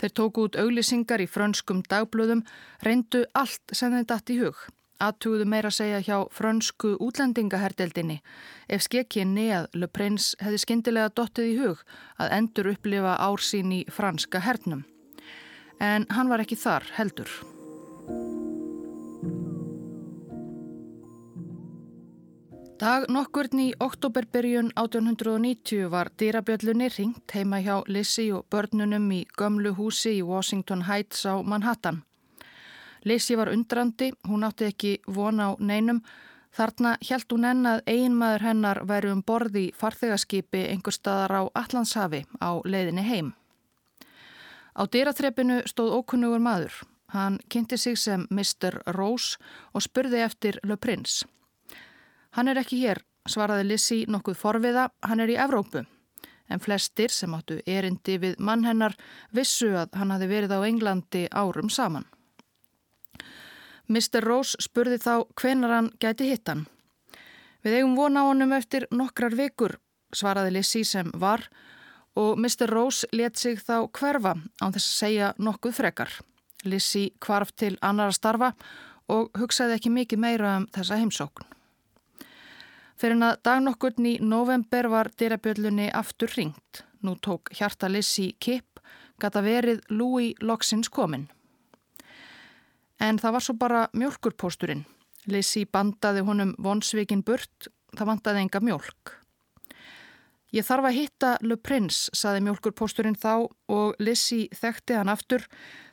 Þeir 0.00 0.12
tóku 0.16 0.48
út 0.48 0.56
auglisingar 0.56 1.20
í 1.20 1.28
frönskum 1.28 1.82
dagblöðum, 1.88 2.44
reyndu 2.84 3.26
allt 3.34 3.74
sem 3.76 3.92
þeim 3.92 4.06
dætt 4.08 4.32
í 4.32 4.40
hug 4.40 4.68
aðtúðu 5.00 5.46
meira 5.48 5.70
segja 5.72 6.00
hjá 6.04 6.16
frönsku 6.34 6.94
útlendingaherdeldinni 7.02 8.20
ef 8.68 8.84
skekkinni 8.86 9.48
að 9.56 9.70
Le 9.80 9.88
Prince 9.88 10.36
hefði 10.42 10.62
skindilega 10.64 11.14
dottið 11.16 11.52
í 11.52 11.56
hug 11.62 11.84
að 12.20 12.36
endur 12.38 12.72
upplifa 12.74 13.16
ársín 13.24 13.72
í 13.80 13.82
franska 13.90 14.44
hernum. 14.44 14.84
En 15.80 16.06
hann 16.12 16.28
var 16.28 16.44
ekki 16.44 16.60
þar 16.60 16.92
heldur. 16.98 17.32
Dag 22.80 23.04
nokkurn 23.12 23.60
í 23.60 23.64
oktoberbyrjun 23.84 24.70
1890 24.72 25.90
var 25.92 26.08
dýrabjöllunni 26.16 26.86
ringt 26.94 27.32
heima 27.36 27.58
hjá 27.60 27.82
Lizzie 27.92 28.32
og 28.32 28.46
börnunum 28.48 29.10
í 29.12 29.18
gömlu 29.36 29.74
húsi 29.76 30.14
í 30.16 30.22
Washington 30.24 30.86
Heights 30.88 31.26
á 31.28 31.44
Manhattan. 31.44 31.98
Lisi 33.04 33.34
var 33.36 33.50
undrandi, 33.52 34.14
hún 34.28 34.46
átti 34.48 34.64
ekki 34.70 34.92
vona 35.04 35.50
á 35.52 35.60
neinum. 35.60 36.00
Þarna 36.56 36.94
hjælt 37.04 37.34
hún 37.34 37.44
enn 37.50 37.68
að 37.68 37.82
einmaður 37.84 38.44
hennar 38.46 38.80
væri 38.88 39.10
um 39.12 39.20
borði 39.28 39.66
í 39.66 39.74
farþegaskipi 39.76 40.62
einhver 40.70 40.96
staðar 40.96 41.34
á 41.36 41.42
Allandshafi 41.52 42.22
á 42.40 42.64
leiðinni 42.64 43.04
heim. 43.04 43.34
Á 44.72 44.88
dyraþrepinu 44.88 45.66
stóð 45.68 45.98
ókunnugur 45.98 46.40
maður. 46.40 46.72
Hann 47.12 47.42
kynnti 47.52 47.76
sig 47.76 48.00
sem 48.00 48.24
Mr. 48.30 48.80
Rose 48.96 49.36
og 49.74 49.84
spurði 49.84 50.24
eftir 50.24 50.62
Le 50.64 50.80
Prince. 50.80 51.28
Hann 52.36 52.48
er 52.48 52.60
ekki 52.60 52.78
hér, 52.84 53.00
svaraði 53.28 53.66
Lissi 53.66 54.04
nokkuð 54.08 54.38
forviða, 54.38 54.90
hann 55.02 55.20
er 55.20 55.32
í 55.32 55.38
Evrópu. 55.38 55.84
En 56.50 56.62
flestir 56.62 57.10
sem 57.14 57.34
áttu 57.34 57.60
erindi 57.66 58.16
við 58.18 58.38
mann 58.38 58.64
hennar 58.66 58.96
vissu 59.34 59.70
að 59.78 59.94
hann 59.98 60.10
hafi 60.14 60.26
verið 60.30 60.54
á 60.54 60.66
Englandi 60.66 61.26
árum 61.30 61.70
saman. 61.70 62.06
Mr. 63.90 64.22
Rose 64.22 64.58
spurði 64.62 65.00
þá 65.02 65.26
hvenar 65.34 65.74
hann 65.74 65.90
gæti 66.02 66.30
hitt 66.30 66.46
hann. 66.50 66.66
Við 67.66 67.80
eigum 67.80 67.96
vona 67.98 68.22
á 68.22 68.28
honum 68.30 68.54
eftir 68.54 68.86
nokkrar 68.94 69.34
vikur, 69.36 69.76
svaraði 70.14 70.54
Lissi 70.54 70.84
sem 70.86 71.10
var 71.14 71.48
og 72.18 72.38
Mr. 72.38 72.70
Rose 72.70 73.06
let 73.12 73.38
sig 73.38 73.58
þá 73.58 73.90
hverfa 73.90 74.36
án 74.62 74.74
þess 74.74 74.86
að 74.86 74.98
segja 75.02 75.32
nokkuð 75.38 75.76
frekar. 75.76 76.10
Lissi 76.64 77.10
kvarf 77.20 77.52
til 77.56 77.76
annara 77.82 78.14
starfa 78.14 78.52
og 79.10 79.30
hugsaði 79.38 79.78
ekki 79.78 79.92
mikið 79.94 80.22
meira 80.22 80.56
um 80.60 80.68
þessa 80.74 80.98
heimsókn. 81.00 81.59
Fyrir 83.00 83.16
en 83.16 83.24
að 83.24 83.38
dagnokkurn 83.48 84.06
í 84.10 84.18
november 84.20 84.90
var 84.92 85.08
dyrabjöllunni 85.16 85.86
aftur 85.96 86.28
ringt. 86.36 86.82
Nú 87.00 87.14
tók 87.16 87.48
hjarta 87.56 87.88
Lissi 87.88 88.34
kipp, 88.36 88.76
gata 89.16 89.40
verið 89.40 89.80
Louis 89.88 90.36
Loxins 90.44 90.92
kominn. 90.92 91.30
En 93.00 93.16
það 93.16 93.38
var 93.38 93.46
svo 93.46 93.56
bara 93.56 93.86
mjölkurpósturinn. 93.96 94.84
Lissi 95.32 95.64
bandaði 95.64 96.26
honum 96.28 96.52
vonsvikin 96.60 97.24
burt, 97.24 97.70
það 97.96 98.12
vandaði 98.12 98.44
enga 98.44 98.60
mjölk. 98.68 99.16
Ég 100.52 100.66
þarf 100.66 100.90
að 100.90 100.96
hitta 100.98 101.34
Le 101.40 101.56
Prince, 101.56 102.10
saði 102.12 102.44
mjölkurpósturinn 102.44 103.16
þá 103.16 103.46
og 103.72 104.00
Lissi 104.02 104.48
þekkti 104.52 105.00
hann 105.00 105.08
aftur. 105.08 105.46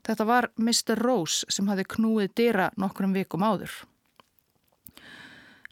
Þetta 0.03 0.27
var 0.27 0.51
Mr. 0.59 0.99
Rose 0.99 1.47
sem 1.47 1.71
hafi 1.71 1.87
knúið 1.87 2.33
dýra 2.35 2.73
nokkrum 2.75 3.15
vikum 3.15 3.47
áður. 3.47 3.71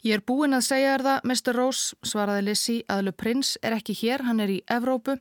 Ég 0.06 0.20
er 0.20 0.22
búinn 0.22 0.54
að 0.54 0.68
segja 0.68 0.92
þér 0.92 1.02
það, 1.02 1.24
Mr. 1.26 1.56
Rose, 1.56 1.96
svaraði 2.06 2.42
Lissi, 2.46 2.74
að 2.86 3.08
Le 3.08 3.12
Prince 3.12 3.58
er 3.58 3.74
ekki 3.74 3.96
hér, 3.98 4.22
hann 4.22 4.38
er 4.44 4.52
í 4.54 4.60
Evrópu. 4.70 5.16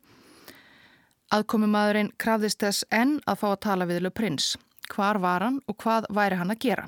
Aðkomumadurinn 1.33 2.11
krafðist 2.21 2.61
þess 2.61 2.85
enn 2.93 3.15
að 3.25 3.39
fá 3.41 3.47
að 3.49 3.63
tala 3.65 3.87
við 3.89 4.03
Le 4.05 4.11
Prince 4.13 4.59
hvar 4.93 5.17
var 5.17 5.41
hann 5.41 5.57
og 5.65 5.79
hvað 5.81 6.05
væri 6.13 6.37
hann 6.37 6.53
að 6.53 6.61
gera. 6.67 6.85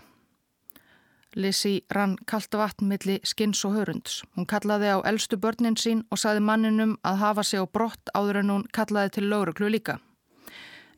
Lissi 1.34 1.74
rann 1.90 2.14
kalta 2.30 2.62
vatn 2.62 2.86
milli 2.86 3.18
skins 3.26 3.64
og 3.66 3.74
hörunds. 3.80 4.22
Hún 4.38 4.46
kallaði 4.46 4.94
á 4.94 4.98
eldstu 5.02 5.42
börnin 5.42 5.78
sín 5.82 6.06
og 6.14 6.22
saði 6.22 6.46
manninum 6.46 7.00
að 7.02 7.22
hafa 7.26 7.44
sig 7.44 7.62
á 7.62 7.66
brott 7.66 8.14
áður 8.14 8.44
en 8.44 8.54
hún 8.54 8.70
kallaði 8.78 9.18
til 9.18 9.30
lauruglu 9.30 9.74
líka. 9.74 9.98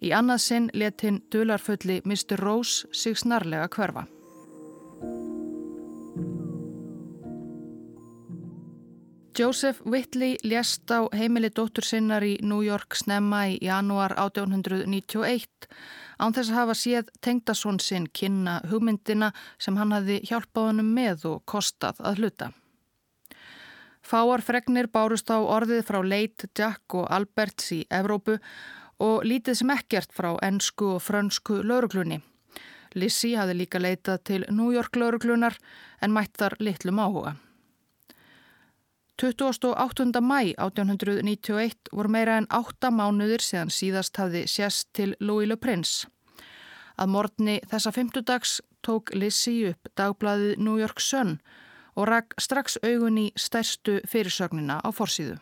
Í 0.03 0.11
annað 0.11 0.43
sinn 0.43 0.71
let 0.73 0.99
hinn 0.99 1.23
dularfulli 1.31 2.01
Mr. 2.03 2.39
Rose 2.43 2.87
sig 2.91 3.15
snarlega 3.15 3.71
hverfa. 3.71 4.09
Joseph 9.37 9.81
Whitley 9.85 10.37
lést 10.43 10.91
á 10.91 11.05
heimili 11.13 11.49
dóttur 11.49 11.83
sinnar 11.83 12.23
í 12.23 12.37
New 12.41 12.61
York 12.65 12.95
snemma 12.95 13.45
í 13.47 13.57
janúar 13.61 14.15
1891 14.17 15.67
án 16.19 16.35
þess 16.35 16.51
að 16.51 16.57
hafa 16.57 16.75
séð 16.75 17.11
tengdasón 17.23 17.79
sinn 17.79 18.07
kynna 18.13 18.59
hugmyndina 18.71 19.31
sem 19.57 19.77
hann 19.79 19.93
hafi 19.95 20.19
hjálpað 20.27 20.69
honum 20.71 20.93
með 20.95 21.25
og 21.31 21.43
kostað 21.45 22.01
að 22.03 22.21
hluta. 22.23 22.49
Fáar 24.01 24.41
fregnir 24.41 24.89
bárust 24.91 25.29
á 25.29 25.37
orðið 25.37 25.83
frá 25.87 25.99
Leit, 26.03 26.47
Jack 26.57 26.95
og 26.95 27.09
Alberts 27.13 27.71
í 27.75 27.83
Evrópu 27.89 28.39
og 28.99 29.27
lítið 29.27 29.61
sem 29.61 29.75
ekkert 29.75 30.15
frá 30.15 30.33
ennsku 30.43 30.95
og 30.95 31.03
frönsku 31.05 31.61
lauruglunni. 31.63 32.21
Lissi 32.95 33.35
hafi 33.37 33.53
líka 33.53 33.79
leitað 33.79 34.23
til 34.23 34.47
New 34.49 34.73
York 34.73 34.95
lauruglunar 34.95 35.59
en 36.01 36.15
mættar 36.15 36.57
litlum 36.59 36.99
áhuga. 36.99 37.35
28. 39.19 40.21
mæ 40.21 40.53
1891 40.57 41.91
voru 41.91 42.09
meira 42.09 42.37
en 42.39 42.47
8 42.55 42.87
mánuðir 42.87 43.43
síðan 43.43 43.71
síðast 43.73 44.15
hafði 44.15 44.45
sérst 44.47 44.87
til 44.95 45.15
Louis 45.19 45.49
Le 45.49 45.57
Prince. 45.59 46.07
Að 46.95 47.11
morgni 47.11 47.57
þessa 47.67 47.91
fymtudags 47.91 48.61
tók 48.87 49.11
Lizzie 49.11 49.73
upp 49.73 49.91
dagbladið 49.99 50.55
New 50.63 50.79
York 50.79 51.03
Sun 51.03 51.35
og 51.99 52.07
rak 52.07 52.33
strax 52.39 52.79
augun 52.79 53.19
í 53.19 53.27
stærstu 53.35 53.99
fyrirsögnina 54.07 54.79
á 54.79 54.87
forsýðu. 54.87 55.35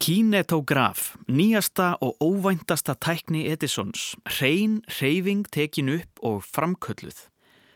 Kinetograf, 0.00 1.14
nýjasta 1.28 2.00
og 2.00 2.16
óvæntasta 2.18 2.96
tækni 2.98 3.46
Edisons, 3.52 4.16
hrein, 4.26 4.80
hreyfing 4.88 5.46
tekin 5.52 5.92
upp 6.00 6.18
og 6.22 6.42
framkölluð. 6.42 7.29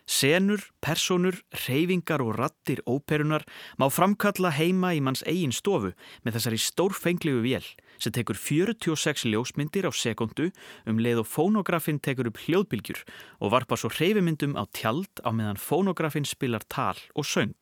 Senur, 0.04 0.61
personur, 0.84 1.38
reyfingar 1.64 2.20
og 2.20 2.34
rattir 2.37 2.82
óperunar 2.84 3.46
má 3.80 3.87
framkalla 3.88 4.50
heima 4.52 4.92
í 4.92 5.00
manns 5.00 5.25
eigin 5.25 5.52
stofu 5.52 5.94
með 6.25 6.37
þessari 6.37 6.61
stórfenglegu 6.61 7.40
vél 7.40 7.64
sem 7.96 8.12
tekur 8.12 8.37
46 8.37 9.25
ljósmyndir 9.32 9.88
á 9.88 9.92
sekundu 9.96 10.50
um 10.84 11.00
leið 11.00 11.23
og 11.23 11.30
fónografinn 11.30 12.02
tekur 12.04 12.28
upp 12.28 12.42
hljóðbylgjur 12.44 13.00
og 13.40 13.54
varpa 13.56 13.80
svo 13.80 13.88
reyfimyndum 13.96 14.58
á 14.61 14.68
tjald 14.76 15.25
á 15.25 15.32
meðan 15.32 15.61
fónografinn 15.61 16.28
spilar 16.28 16.66
tal 16.68 17.00
og 17.16 17.25
söng. 17.25 17.56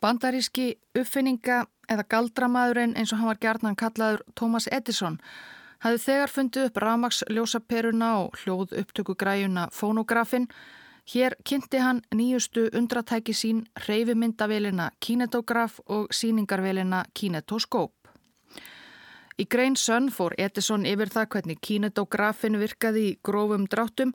Bandaríski 0.00 0.76
uppfinninga 0.94 1.64
eða 1.90 2.06
galdramaðurinn 2.06 2.94
eins 2.94 3.10
og 3.10 3.18
hann 3.20 3.32
var 3.34 3.42
gerðnan 3.42 3.76
kallaður 3.76 4.22
Thomas 4.38 4.70
Edison 4.70 5.18
hafði 5.82 6.04
þegar 6.06 6.30
fundið 6.30 6.68
upp 6.68 6.78
Ramags 6.84 7.24
ljósaperuna 7.26 8.10
og 8.22 8.38
hljóð 8.38 8.76
upptökugræjuna 8.84 9.66
fónografinn 9.74 10.46
Hér 11.10 11.34
kynnti 11.42 11.78
hann 11.82 12.00
nýjustu 12.14 12.68
undratæki 12.78 13.32
sín 13.34 13.64
reyfimyndavélina 13.88 14.90
Kinetograf 15.00 15.80
og 15.86 16.12
síningarvélina 16.14 17.00
Kinetoskóp. 17.18 17.92
Í 19.40 19.46
Grein 19.50 19.74
Sönn 19.74 20.06
fór 20.14 20.36
Edison 20.38 20.86
yfir 20.86 21.10
það 21.10 21.26
hvernig 21.32 21.58
Kinetografin 21.66 22.60
virkaði 22.60 23.02
í 23.08 23.16
grófum 23.26 23.66
dráttum 23.72 24.12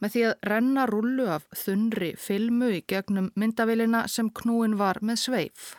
með 0.00 0.14
því 0.14 0.24
að 0.30 0.48
renna 0.52 0.86
rullu 0.88 1.28
af 1.36 1.44
þunri 1.52 2.14
filmu 2.16 2.72
í 2.78 2.84
gegnum 2.88 3.28
myndavélina 3.36 4.06
sem 4.08 4.32
knúin 4.40 4.78
var 4.80 5.02
með 5.02 5.20
sveif. 5.26 5.74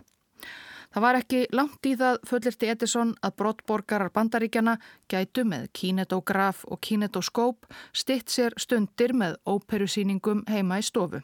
Það 0.89 1.03
var 1.05 1.17
ekki 1.19 1.39
langt 1.53 1.86
í 1.86 1.96
það 1.98 2.15
fullirti 2.25 2.69
Edison 2.74 3.12
að 3.22 3.36
brottborgarar 3.41 4.10
bandaríkjana 4.13 4.79
gætu 5.12 5.43
með 5.46 5.67
kínetograf 5.77 6.63
og 6.65 6.81
kínetoskóp 6.81 7.67
stitt 7.93 8.34
sér 8.34 8.55
stundir 8.58 9.13
með 9.13 9.38
óperusýningum 9.46 10.48
heima 10.50 10.79
í 10.81 10.86
stofu. 10.86 11.22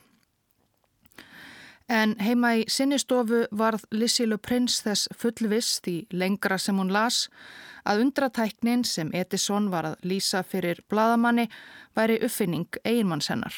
En 1.89 2.15
heima 2.21 2.55
í 2.57 2.65
sinni 2.69 2.97
stofu 3.01 3.43
varð 3.53 3.83
Lissilu 3.93 4.37
Prins 4.41 4.79
þess 4.85 5.09
fullviss 5.17 5.79
því 5.85 5.95
lengra 6.13 6.57
sem 6.61 6.77
hún 6.81 6.93
las 6.93 7.27
að 7.85 8.01
undratæknin 8.05 8.85
sem 8.85 9.11
Edison 9.13 9.69
var 9.73 9.91
að 9.91 10.09
lýsa 10.09 10.41
fyrir 10.43 10.81
bladamanni 10.89 11.45
væri 11.97 12.17
uppfinning 12.25 12.81
einmannshennar. 12.85 13.53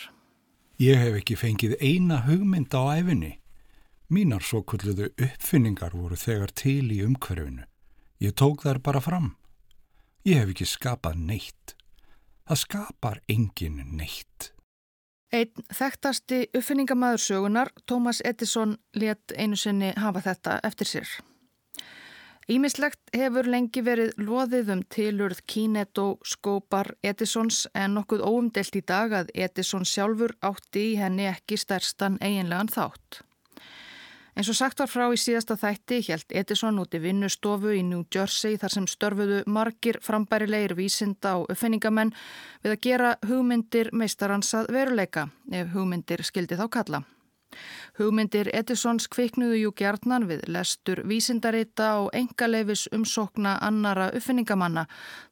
Ég 0.80 1.00
hef 1.00 1.20
ekki 1.22 1.36
fengið 1.40 1.78
eina 1.80 2.20
hugmynd 2.28 2.76
á 2.76 3.00
æfinni. 3.00 3.38
Mínar 4.08 4.40
svo 4.40 4.62
kulluðu 4.64 5.10
uppfinningar 5.20 5.92
voru 5.92 6.16
þegar 6.16 6.54
til 6.56 6.94
í 6.96 7.02
umhverfinu. 7.04 7.66
Ég 8.24 8.32
tók 8.40 8.64
þær 8.64 8.80
bara 8.80 9.02
fram. 9.04 9.34
Ég 10.24 10.40
hef 10.40 10.54
ekki 10.54 10.68
skapað 10.68 11.18
neitt. 11.28 11.74
Það 12.48 12.62
skapar 12.62 13.20
engin 13.28 13.82
neitt. 14.00 14.54
Einn 15.36 15.68
þekktasti 15.76 16.46
uppfinningamæður 16.56 17.20
sögunar, 17.20 17.74
Thomas 17.84 18.22
Edison, 18.24 18.78
let 18.96 19.36
einu 19.36 19.60
sinni 19.60 19.92
hafa 20.00 20.24
þetta 20.24 20.62
eftir 20.64 20.88
sér. 20.88 21.12
Ímislegt 22.48 23.12
hefur 23.12 23.44
lengi 23.52 23.84
verið 23.84 24.16
loðið 24.24 24.70
um 24.72 24.88
tilurð 24.88 25.44
kínetoskópar 25.52 26.94
Edisons 27.04 27.66
en 27.76 28.00
nokkuð 28.00 28.24
óumdelt 28.24 28.80
í 28.80 28.86
dag 28.88 29.12
að 29.12 29.36
Edison 29.36 29.84
sjálfur 29.84 30.32
átti 30.40 30.94
í 30.94 31.00
henni 31.02 31.28
ekki 31.28 31.60
stærstan 31.60 32.16
eiginlegan 32.24 32.72
þátt. 32.72 33.26
En 34.38 34.46
svo 34.46 34.54
sagt 34.54 34.78
var 34.78 34.90
frá 34.92 35.08
í 35.10 35.18
síðasta 35.18 35.56
þætti 35.58 35.98
helt 36.12 36.34
Edison 36.40 36.76
úti 36.78 37.00
vinnustofu 37.02 37.72
í 37.74 37.80
New 37.82 38.04
Jersey 38.14 38.60
þar 38.62 38.74
sem 38.76 38.86
störfuðu 38.86 39.40
margir 39.50 39.98
frambærilegir 40.06 40.76
vísinda 40.78 41.32
og 41.40 41.48
uppfinningamenn 41.50 42.12
við 42.62 42.76
að 42.76 42.82
gera 42.86 43.14
hugmyndir 43.26 43.90
meistaransað 43.98 44.68
veruleika 44.76 45.24
ef 45.50 45.72
hugmyndir 45.74 46.22
skildi 46.28 46.60
þá 46.60 46.68
kalla. 46.76 47.00
Hugmyndir 47.98 48.52
Edisons 48.54 49.08
kviknuðu 49.10 49.58
jú 49.58 49.72
gjarnan 49.82 50.28
við 50.30 50.44
lestur 50.54 51.02
vísindarita 51.10 51.88
og 52.04 52.12
engaleifis 52.20 52.84
umsókna 52.94 53.56
annara 53.70 54.12
uppfinningamanna 54.20 54.84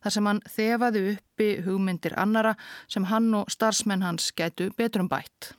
þar 0.01 0.15
sem 0.17 0.31
hann 0.31 0.41
þefaði 0.55 1.03
uppi 1.11 1.51
hugmyndir 1.67 2.17
annara 2.17 2.55
sem 2.87 3.05
hann 3.13 3.29
og 3.37 3.53
starfsmenn 3.53 4.07
hans 4.07 4.31
gætu 4.33 4.71
betrum 4.81 5.11
bætt. 5.13 5.51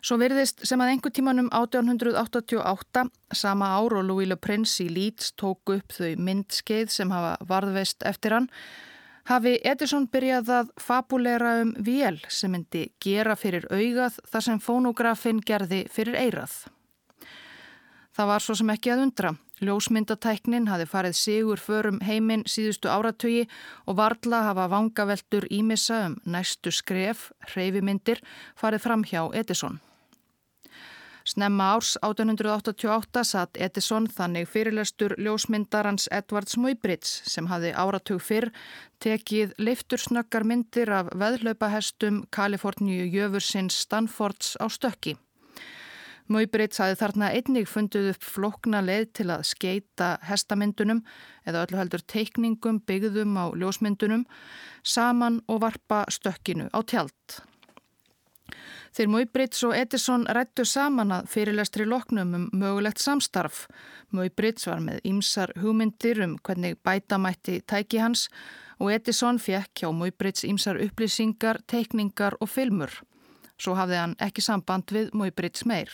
Svo 0.00 0.16
verðist 0.16 0.62
sem 0.64 0.80
að 0.80 0.94
einhver 0.94 1.12
tímanum 1.12 1.50
1888, 1.52 3.02
sama 3.36 3.74
ár 3.76 3.98
og 3.98 4.06
Louis 4.08 4.28
Le 4.30 4.38
Prince 4.40 4.80
í 4.84 4.88
Leeds 4.88 5.34
tók 5.36 5.74
upp 5.74 5.92
þau 5.92 6.14
myndskeið 6.16 6.94
sem 6.94 7.12
hafa 7.12 7.34
varðveist 7.50 8.06
eftir 8.08 8.32
hann, 8.38 8.48
hafi 9.28 9.58
Edison 9.60 10.08
byrjað 10.08 10.52
að 10.56 10.70
fabulera 10.80 11.58
um 11.66 11.74
vél 11.84 12.16
sem 12.32 12.52
myndi 12.54 12.86
gera 13.04 13.36
fyrir 13.36 13.68
augað 13.68 14.16
þar 14.32 14.46
sem 14.46 14.62
fónografin 14.64 15.42
gerði 15.44 15.84
fyrir 15.92 16.16
eirað. 16.16 16.56
Það 18.16 18.32
var 18.32 18.44
svo 18.44 18.56
sem 18.58 18.72
ekki 18.72 18.90
að 18.94 19.04
undra. 19.04 19.34
Ljósmyndatæknin 19.60 20.70
hafi 20.72 20.86
farið 20.88 21.14
sigur 21.18 21.60
förum 21.60 22.00
heiminn 22.00 22.46
síðustu 22.48 22.88
áratögi 22.88 23.44
og 23.84 23.98
varla 24.00 24.40
hafa 24.48 24.66
vangaveltur 24.72 25.44
ímissa 25.52 26.06
um 26.08 26.16
næstu 26.24 26.72
skref, 26.72 27.28
hreyfimyndir, 27.52 28.24
farið 28.56 28.84
fram 28.88 29.04
hjá 29.04 29.28
Edison. 29.36 29.78
Snemma 31.30 31.76
árs 31.76 31.92
1888 32.02 33.22
satt 33.28 33.58
Edison 33.62 34.08
þannig 34.10 34.48
fyrirlestur 34.50 35.12
ljósmyndarans 35.14 36.08
Edvards 36.10 36.56
Muybridge 36.58 37.06
sem 37.06 37.46
hafi 37.46 37.70
áratug 37.70 38.18
fyrr 38.24 38.48
tekið 39.04 39.52
leiftursnöggar 39.62 40.42
myndir 40.42 40.90
af 40.90 41.12
veðlaupahestum 41.20 42.24
Kaliforníu 42.34 43.06
jöfursins 43.06 43.78
Stanfords 43.84 44.56
á 44.58 44.66
stökki. 44.66 45.14
Muybridge 46.26 46.82
hafi 46.82 46.98
þarna 46.98 47.30
einnig 47.38 47.70
fundið 47.70 48.10
upp 48.16 48.26
flokna 48.26 48.82
leið 48.82 49.06
til 49.20 49.28
að 49.30 49.46
skeita 49.52 50.10
hestamyndunum 50.26 51.04
eða 51.46 51.62
öllu 51.62 51.78
heldur 51.78 52.02
teikningum 52.10 52.82
byggðum 52.90 53.38
á 53.38 53.54
ljósmyndunum 53.54 54.26
saman 54.82 55.38
og 55.46 55.62
varpa 55.62 56.02
stökkinu 56.10 56.66
á 56.74 56.82
tjald. 56.82 57.40
Þeir 58.90 59.06
Móibrits 59.06 59.60
og 59.68 59.76
Edison 59.78 60.24
rættu 60.26 60.64
saman 60.66 61.12
að 61.14 61.28
fyrirlestri 61.30 61.84
loknum 61.86 62.32
um 62.34 62.46
mögulegt 62.50 62.98
samstarf. 62.98 63.68
Móibrits 64.10 64.66
var 64.66 64.82
með 64.82 64.98
ýmsar 65.06 65.52
hugmyndir 65.62 66.24
um 66.24 66.34
hvernig 66.42 66.80
bætamætti 66.82 67.60
tæki 67.70 68.02
hans 68.02 68.26
og 68.80 68.90
Edison 68.90 69.38
fekk 69.38 69.84
hjá 69.84 69.92
Móibrits 69.94 70.42
ýmsar 70.48 70.80
upplýsingar, 70.82 71.62
teikningar 71.70 72.34
og 72.40 72.50
filmur. 72.50 72.90
Svo 73.60 73.76
hafði 73.78 74.00
hann 74.00 74.18
ekki 74.18 74.42
samband 74.42 74.90
við 74.90 75.14
Móibrits 75.14 75.66
meir. 75.68 75.92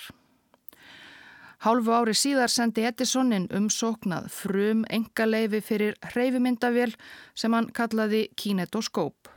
Hálfu 1.64 1.92
ári 1.92 2.12
síðar 2.16 2.52
sendi 2.52 2.84
Edison 2.84 3.32
inn 3.32 3.48
umsóknað 3.52 4.28
frum 4.32 4.84
engaleifi 4.92 5.60
fyrir 5.64 5.96
hreyfimyndavél 6.12 6.96
sem 7.34 7.52
hann 7.52 7.68
kallaði 7.76 8.28
kinetoskóp. 8.36 9.35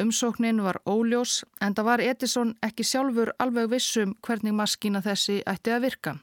Umsóknin 0.00 0.62
var 0.62 0.80
óljós 0.86 1.44
en 1.60 1.74
það 1.74 1.86
var 1.86 2.00
Edison 2.02 2.54
ekki 2.66 2.82
sjálfur 2.82 3.30
alveg 3.38 3.70
vissum 3.70 4.16
hvernig 4.26 4.54
maskína 4.58 5.02
þessi 5.04 5.42
ætti 5.46 5.70
að 5.70 5.84
virka. 5.86 6.14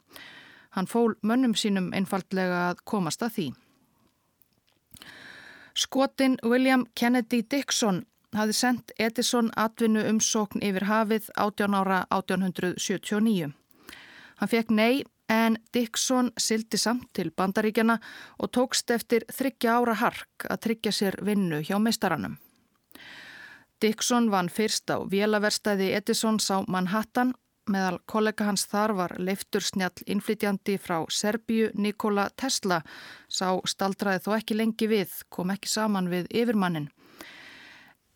Hann 0.76 0.88
fól 0.88 1.16
mönnum 1.22 1.56
sínum 1.56 1.92
einfallega 1.96 2.70
að 2.72 2.84
komast 2.84 3.24
að 3.24 3.36
því. 3.38 3.48
Skotin 5.76 6.38
William 6.44 6.86
Kennedy 6.96 7.42
Dixon 7.48 8.04
hafði 8.36 8.58
sendt 8.60 8.92
Edison 9.00 9.52
atvinnu 9.56 10.04
umsókn 10.10 10.64
yfir 10.64 10.88
hafið 10.92 11.32
18 11.40 11.80
ára 11.80 12.04
1879. 12.12 13.52
Hann 14.36 14.52
fekk 14.52 14.72
nei 14.76 15.04
en 15.32 15.58
Dixon 15.74 16.32
sildi 16.38 16.78
samt 16.78 17.12
til 17.16 17.32
bandaríkjana 17.32 18.00
og 18.40 18.52
tókst 18.52 18.92
eftir 18.92 19.24
þryggja 19.32 19.80
ára 19.80 19.96
hark 20.04 20.48
að 20.50 20.64
tryggja 20.68 20.92
sér 20.92 21.22
vinnu 21.24 21.64
hjá 21.64 21.78
meistaranum. 21.80 22.36
Dixon 23.82 24.30
vann 24.30 24.50
fyrst 24.50 24.92
á 24.94 25.02
vélaverstaði 25.10 25.88
Edisons 25.98 26.52
á 26.54 26.62
Manhattan. 26.70 27.34
Meðal 27.72 27.98
kollega 28.06 28.46
hans 28.46 28.68
þar 28.70 28.94
var 28.94 29.14
leiftur 29.18 29.64
snjall 29.66 30.04
innflytjandi 30.06 30.76
frá 30.78 31.00
Serbíu 31.10 31.72
Nikola 31.74 32.28
Tesla. 32.38 32.82
Sá 33.26 33.58
staldraði 33.66 34.22
þó 34.26 34.36
ekki 34.38 34.58
lengi 34.60 34.90
við, 34.92 35.16
kom 35.30 35.54
ekki 35.54 35.72
saman 35.72 36.12
við 36.14 36.30
yfirmannin. 36.30 36.92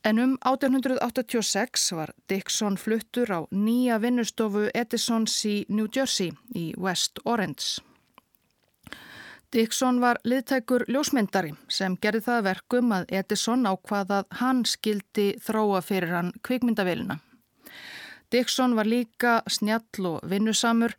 En 0.06 0.22
um 0.22 0.38
1886 0.46 1.90
var 1.98 2.14
Dixon 2.30 2.78
fluttur 2.78 3.32
á 3.34 3.40
nýja 3.50 3.98
vinnustofu 3.98 4.68
Edisons 4.70 5.40
í 5.50 5.58
New 5.70 5.90
Jersey 5.90 6.30
í 6.54 6.74
West 6.78 7.18
Orange. 7.26 7.82
Dixon 9.56 10.02
var 10.04 10.18
liðtækur 10.28 10.84
ljósmyndari 10.92 11.54
sem 11.72 11.94
gerði 12.04 12.26
það 12.26 12.42
verkum 12.44 12.90
að 12.92 13.06
Edison 13.16 13.62
ákvaðað 13.64 14.26
hann 14.42 14.66
skildi 14.68 15.28
þróa 15.46 15.80
fyrir 15.80 16.12
hann 16.12 16.32
kvikmyndavilina. 16.44 17.16
Dixon 18.36 18.76
var 18.76 18.90
líka 18.92 19.38
snjall 19.48 20.10
og 20.10 20.26
vinnusamur 20.28 20.98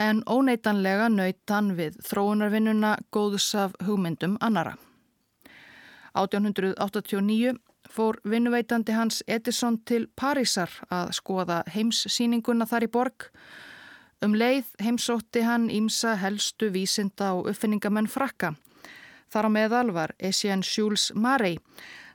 en 0.00 0.22
óneitanlega 0.24 1.10
nöyt 1.12 1.52
hann 1.52 1.74
við 1.76 1.98
þróunarvinnuna 2.06 2.94
góðs 3.12 3.50
af 3.60 3.76
hugmyndum 3.84 4.38
annara. 4.40 4.78
1889 6.16 7.58
fór 7.92 8.22
vinnuveitandi 8.24 8.96
hans 8.96 9.20
Edison 9.26 9.76
til 9.84 10.06
Parísar 10.16 10.72
að 10.88 11.12
skoða 11.20 11.60
heimssýninguna 11.76 12.64
þar 12.72 12.88
í 12.88 12.90
borg 12.96 13.28
og 13.28 13.71
Um 14.22 14.36
leið 14.38 14.68
heimsótti 14.78 15.40
hann 15.42 15.64
ímsa 15.74 16.12
helstu 16.20 16.68
vísinda 16.70 17.32
og 17.34 17.48
uppfinningamenn 17.50 18.06
frakka. 18.06 18.52
Þar 19.34 19.48
á 19.48 19.50
meðal 19.50 19.88
var 19.96 20.12
Etienne 20.22 20.62
Jules 20.62 21.08
Marey 21.14 21.56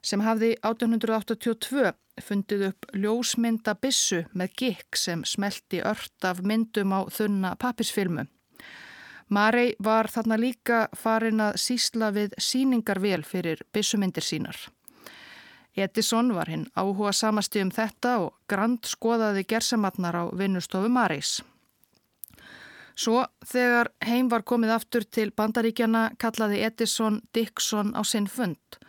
sem 0.06 0.22
hafði 0.24 0.54
1882 0.64 1.92
fundið 2.24 2.64
upp 2.70 2.88
ljósmynda 2.96 3.74
bissu 3.82 4.22
með 4.32 4.54
gikk 4.62 4.96
sem 4.96 5.26
smelti 5.28 5.82
ört 5.84 6.24
af 6.30 6.40
myndum 6.40 6.96
á 6.96 7.04
þunna 7.12 7.58
pappisfilmu. 7.60 8.24
Marey 9.28 9.76
var 9.84 10.08
þarna 10.08 10.40
líka 10.40 10.80
farin 10.96 11.44
að 11.44 11.60
sísla 11.60 12.14
við 12.16 12.38
síningarvél 12.40 13.26
fyrir 13.28 13.66
bissumindir 13.76 14.24
sínar. 14.24 14.56
Edison 15.76 16.32
var 16.34 16.48
hinn 16.48 16.70
áhuga 16.72 17.12
samasti 17.12 17.62
um 17.62 17.76
þetta 17.76 18.16
og 18.24 18.34
grand 18.48 18.88
skoðaði 18.88 19.44
gersamatnar 19.44 20.16
á 20.16 20.24
vinnustofu 20.32 20.88
Mareys. 20.88 21.42
Svo 22.98 23.28
þegar 23.46 23.92
heim 24.02 24.30
var 24.34 24.42
komið 24.42 24.74
aftur 24.74 25.06
til 25.06 25.30
bandaríkjana 25.38 26.18
kallaði 26.18 26.64
Edison 26.66 27.22
Dixon 27.36 27.94
á 27.94 28.02
sinn 28.02 28.26
fund 28.28 28.80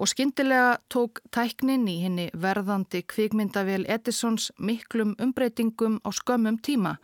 og 0.00 0.08
skindilega 0.08 0.78
tók 0.88 1.20
tæknin 1.34 1.84
í 1.90 1.98
henni 2.00 2.30
verðandi 2.32 3.02
kvikmyndavél 3.04 3.84
Edisons 3.84 4.48
miklum 4.56 5.12
umbreytingum 5.20 5.98
á 6.00 6.08
skömmum 6.16 6.56
tíma 6.64 6.94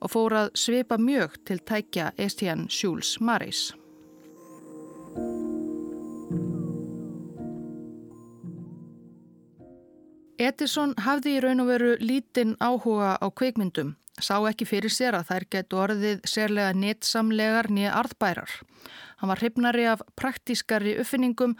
og 0.00 0.10
fór 0.16 0.34
að 0.34 0.54
svipa 0.58 0.98
mjög 0.98 1.38
til 1.46 1.60
tækja 1.62 2.10
Estienne 2.18 2.66
Jules 2.66 3.20
Maris. 3.20 3.68
Edison 10.40 10.94
hafði 11.04 11.34
í 11.36 11.40
raun 11.44 11.60
og 11.60 11.66
veru 11.68 11.88
lítinn 12.00 12.54
áhuga 12.64 13.18
á 13.20 13.26
kveikmyndum, 13.28 13.90
sá 14.16 14.38
ekki 14.48 14.64
fyrir 14.64 14.92
sér 14.92 15.18
að 15.18 15.26
þær 15.28 15.44
getu 15.52 15.80
orðið 15.82 16.22
sérlega 16.24 16.72
netsamlegar 16.72 17.68
nýja 17.68 17.92
arðbærar. 18.00 18.54
Hann 19.20 19.28
var 19.28 19.42
hryfnari 19.42 19.84
af 19.90 20.00
praktískari 20.16 20.96
uppfinningum, 21.02 21.58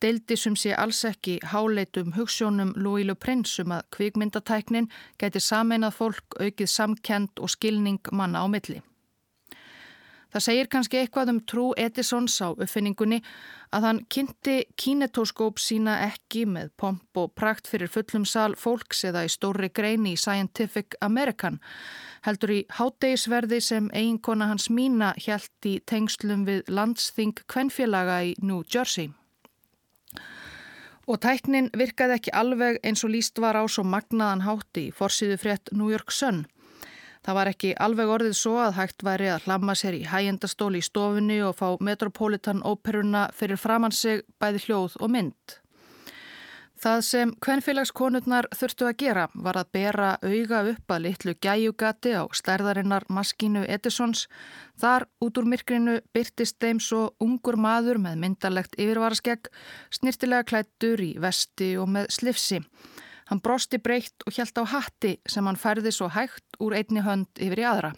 deildi 0.00 0.38
sem 0.40 0.56
sé 0.56 0.72
alls 0.72 1.02
ekki 1.04 1.36
háleitum 1.52 2.14
hugssjónum 2.16 2.72
Louis 2.80 3.04
Le 3.04 3.14
Prince 3.14 3.60
um 3.60 3.76
að 3.76 3.84
kvikmyndatæknin 3.98 4.88
geti 5.20 5.44
sameinað 5.44 5.98
fólk 6.00 6.40
aukið 6.40 6.72
samkend 6.78 7.44
og 7.44 7.52
skilning 7.52 8.00
manna 8.08 8.40
á 8.40 8.48
milli. 8.48 8.80
Það 10.34 10.42
segir 10.42 10.66
kannski 10.66 10.98
eitthvað 10.98 11.30
um 11.30 11.36
trú 11.46 11.64
Edisons 11.78 12.40
á 12.42 12.50
uppfinningunni 12.50 13.20
að 13.70 13.84
hann 13.86 13.98
kynnti 14.10 14.56
kinetoskóp 14.74 15.60
sína 15.62 16.00
ekki 16.08 16.42
með 16.50 16.72
pomp 16.80 17.20
og 17.22 17.36
prakt 17.38 17.70
fyrir 17.70 17.86
fullum 17.86 18.24
sal 18.26 18.56
fólks 18.58 19.04
eða 19.06 19.22
í 19.28 19.30
stóri 19.30 19.68
greini 19.70 20.16
í 20.16 20.18
Scientific 20.18 20.96
American, 21.06 21.60
heldur 22.26 22.50
í 22.50 22.60
hátdegisverði 22.80 23.60
sem 23.62 23.86
eiginkona 23.94 24.48
hans 24.50 24.66
mína 24.74 25.12
hjælt 25.22 25.70
í 25.70 25.76
tengslum 25.86 26.42
við 26.48 26.66
landsþing 26.66 27.44
kvenfélaga 27.46 28.24
í 28.26 28.34
New 28.42 28.64
Jersey. 28.66 29.12
Og 31.06 31.20
tæknin 31.22 31.70
virkaði 31.78 32.18
ekki 32.18 32.34
alveg 32.34 32.80
eins 32.82 33.06
og 33.06 33.14
líst 33.14 33.38
var 33.38 33.54
á 33.54 33.62
svo 33.70 33.86
magnaðan 33.86 34.42
hátti 34.48 34.88
í 34.88 34.94
forsiðu 34.98 35.38
frétt 35.38 35.70
New 35.70 35.94
York 35.94 36.10
Sun. 36.10 36.42
Það 37.24 37.36
var 37.38 37.48
ekki 37.54 37.72
alveg 37.80 38.10
orðið 38.18 38.34
svo 38.36 38.58
að 38.60 38.78
hægt 38.78 39.04
væri 39.06 39.30
að 39.32 39.46
hlamma 39.48 39.74
sér 39.80 39.96
í 39.96 40.04
hægjendastóli 40.10 40.82
í 40.82 40.84
stofunni 40.84 41.40
og 41.46 41.56
fá 41.56 41.68
Metropolitan 41.80 42.60
óperuna 42.60 43.30
fyrir 43.32 43.60
framann 43.60 43.96
sig 43.96 44.26
bæði 44.40 44.66
hljóð 44.66 44.98
og 45.00 45.14
mynd. 45.14 45.60
Það 46.84 47.00
sem 47.06 47.30
kvenfélagskonurnar 47.40 48.50
þurftu 48.52 48.84
að 48.84 48.96
gera 49.00 49.22
var 49.46 49.56
að 49.56 49.70
bera 49.72 50.08
auga 50.20 50.58
upp 50.74 50.92
að 50.92 51.04
litlu 51.06 51.32
gæjugati 51.40 52.12
á 52.12 52.28
stærðarinnar 52.28 53.06
maskínu 53.08 53.62
Edisons. 53.72 54.26
Þar 54.76 55.06
út 55.24 55.40
úr 55.40 55.48
myrkrinu 55.48 55.94
byrtist 56.12 56.58
þeim 56.60 56.82
svo 56.84 57.06
ungur 57.24 57.56
maður 57.56 58.02
með 58.04 58.20
myndalegt 58.26 58.76
yfirvaraskegg, 58.76 59.48
snirtilega 59.96 60.44
klættur 60.50 61.00
í 61.00 61.14
vesti 61.24 61.72
og 61.80 61.88
með 61.94 62.12
slifsi. 62.18 62.60
Hann 63.30 63.40
brosti 63.40 63.78
breytt 63.80 64.26
og 64.26 64.36
hjælt 64.36 64.58
á 64.60 64.64
hatti 64.68 65.14
sem 65.30 65.46
hann 65.48 65.60
færði 65.60 65.92
svo 65.94 66.10
hægt 66.12 66.58
úr 66.60 66.76
einni 66.76 67.04
hönd 67.04 67.30
yfir 67.40 67.62
í 67.62 67.68
aðra. 67.68 67.94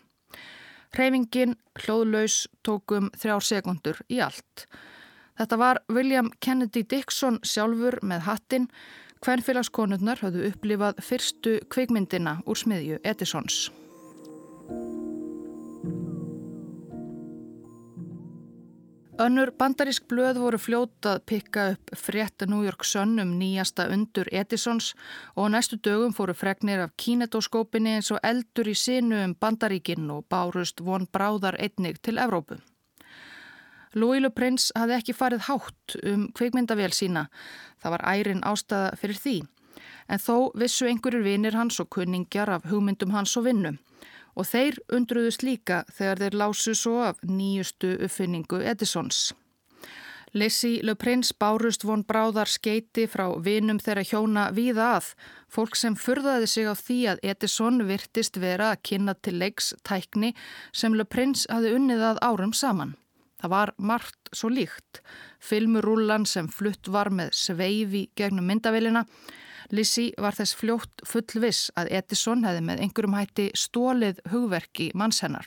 Hreyfingin 0.95 1.57
hlóðlaus 1.83 2.47
tókum 2.65 3.11
þrjár 3.19 3.45
sekundur 3.45 3.99
í 4.09 4.21
allt. 4.23 4.67
Þetta 5.37 5.59
var 5.61 5.83
William 5.93 6.31
Kennedy 6.41 6.85
Dixon 6.89 7.41
sjálfur 7.45 7.99
með 8.03 8.25
hattin. 8.31 8.71
Hvernfélagskonurnar 9.25 10.23
höfðu 10.23 10.47
upplifað 10.53 11.03
fyrstu 11.05 11.59
kvikmyndina 11.73 12.39
úr 12.47 12.61
smiðju 12.61 13.01
Edisons. 13.05 13.67
Önnur 19.16 19.48
bandarísk 19.57 20.05
blöð 20.12 20.37
voru 20.42 20.59
fljótað 20.61 21.22
pikka 21.24 21.62
upp 21.72 21.92
frétta 21.96 22.44
New 22.44 22.61
York 22.66 22.85
Sun 22.85 23.14
um 23.22 23.31
nýjasta 23.40 23.87
undur 23.88 24.29
Edisons 24.29 24.90
og 25.40 25.55
næstu 25.55 25.79
dögum 25.81 26.12
fóru 26.12 26.35
fregnir 26.37 26.83
af 26.85 26.92
kínetoskópinni 27.00 27.94
eins 27.96 28.11
og 28.12 28.20
eldur 28.20 28.68
í 28.68 28.74
sinu 28.76 29.22
um 29.24 29.33
bandaríkinn 29.40 30.12
og 30.12 30.26
bárust 30.29 30.85
von 30.85 31.09
bráðar 31.09 31.57
einnig 31.57 32.02
til 32.02 32.20
Evrópu. 32.20 32.61
Louis 33.94 34.20
Le 34.20 34.29
Prince 34.31 34.68
hafði 34.76 34.98
ekki 34.98 35.16
farið 35.16 35.48
hátt 35.48 35.96
um 36.05 36.29
kveikmyndavél 36.37 36.92
sína. 36.92 37.31
Það 37.81 37.96
var 37.96 38.09
ærin 38.12 38.44
ástæða 38.44 38.96
fyrir 39.00 39.22
því. 39.24 39.37
En 40.12 40.20
þó 40.20 40.52
vissu 40.52 40.85
einhverjur 40.92 41.24
vinir 41.24 41.57
hans 41.57 41.81
og 41.81 41.88
kunningjar 41.88 42.52
af 42.52 42.68
hugmyndum 42.68 43.16
hans 43.16 43.37
og 43.40 43.48
vinnum 43.48 43.81
og 44.37 44.46
þeir 44.46 44.79
undruðust 44.92 45.42
líka 45.42 45.83
þegar 45.96 46.22
þeir 46.22 46.38
lásu 46.42 46.77
svo 46.77 47.01
af 47.09 47.20
nýjustu 47.25 47.96
uppfinningu 48.05 48.61
Edisons. 48.62 49.33
Lissi 50.37 50.83
Le 50.83 50.94
Prince 50.94 51.33
bárust 51.40 51.85
von 51.87 52.03
bráðar 52.05 52.51
skeiti 52.51 53.07
frá 53.09 53.31
vinum 53.40 53.79
þeirra 53.81 54.05
hjóna 54.05 54.44
víða 54.53 54.90
að, 54.99 55.09
fólk 55.49 55.79
sem 55.81 55.96
furðaði 55.96 56.51
sig 56.53 56.68
á 56.68 56.75
því 56.77 56.99
að 57.12 57.22
Edison 57.33 57.81
virtist 57.88 58.37
vera 58.42 58.75
að 58.75 58.83
kynna 58.90 59.14
til 59.16 59.38
leiks 59.40 59.72
tækni 59.87 60.35
sem 60.72 60.92
Le 60.92 61.09
Prince 61.09 61.49
hafi 61.49 61.72
unnið 61.79 62.05
að 62.11 62.22
árum 62.29 62.53
saman. 62.53 62.96
Það 63.37 63.53
var 63.53 63.75
margt 63.77 64.31
svo 64.33 64.49
líkt. 64.49 65.03
Filmurúlan 65.40 66.25
sem 66.27 66.49
flutt 66.49 66.88
var 66.88 67.11
með 67.12 67.35
sveifi 67.37 68.07
gegnum 68.16 68.49
myndavillina 68.49 69.05
Lissi 69.75 70.12
var 70.22 70.37
þess 70.37 70.55
fljótt 70.55 71.03
fullviss 71.07 71.70
að 71.79 71.90
Edison 71.99 72.44
hefði 72.46 72.62
með 72.68 72.83
einhverjum 72.85 73.16
hætti 73.18 73.46
stólið 73.59 74.20
hugverki 74.31 74.90
mannshennar. 74.94 75.46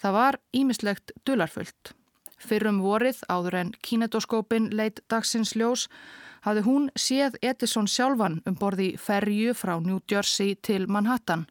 Það 0.00 0.16
var 0.16 0.38
ímislegt 0.56 1.12
dularfullt. 1.26 1.94
Fyrrum 2.40 2.80
vorið 2.80 3.20
áður 3.28 3.58
en 3.58 3.72
kínetoskópin 3.84 4.70
leitt 4.72 5.02
dagsins 5.10 5.56
ljós 5.58 5.88
hafði 6.46 6.62
hún 6.64 6.86
séð 6.96 7.36
Edison 7.42 7.90
sjálfan 7.90 8.38
um 8.48 8.56
borði 8.56 8.94
ferju 8.96 9.52
frá 9.52 9.74
New 9.82 10.00
Jersey 10.08 10.54
til 10.54 10.86
Manhattan. 10.88 11.44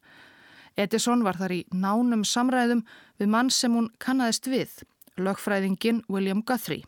Edison 0.79 1.21
var 1.27 1.37
þar 1.37 1.53
í 1.59 1.61
nánum 1.75 2.23
samræðum 2.23 2.85
við 3.19 3.31
mann 3.33 3.51
sem 3.53 3.75
hún 3.75 3.89
kannadist 3.99 4.47
við, 4.47 4.71
lögfræðingin 5.19 6.03
William 6.09 6.41
Guthrie. 6.41 6.85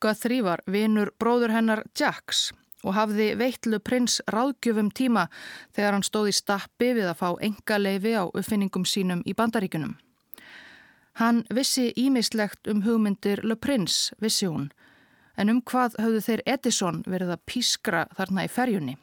Guthrie 0.00 0.42
var 0.42 0.62
vinur 0.66 1.12
bróður 1.20 1.52
hennar 1.52 1.84
Jacks 1.96 2.50
og 2.80 2.94
hafði 2.96 3.34
veittlu 3.36 3.80
prins 3.84 4.20
ráðgjöfum 4.32 4.88
tíma 4.96 5.26
þegar 5.76 5.96
hann 5.96 6.06
stóð 6.06 6.30
í 6.30 6.36
stappi 6.36 6.94
við 6.96 7.10
að 7.10 7.18
fá 7.20 7.28
enga 7.44 7.76
leifi 7.80 8.14
á 8.16 8.24
uppfinningum 8.24 8.86
sínum 8.88 9.20
í 9.28 9.36
bandaríkunum. 9.36 9.98
Hann 11.20 11.42
vissi 11.52 11.90
ímislegt 12.00 12.68
um 12.70 12.80
hugmyndir 12.86 13.42
Le 13.44 13.56
Prince, 13.56 14.14
vissi 14.20 14.48
hún, 14.48 14.70
en 15.36 15.52
um 15.52 15.60
hvað 15.60 15.98
höfðu 16.00 16.24
þeir 16.24 16.42
Edison 16.46 17.02
verið 17.04 17.34
að 17.34 17.44
pískra 17.50 18.06
þarna 18.16 18.46
í 18.46 18.52
ferjunni. 18.52 18.96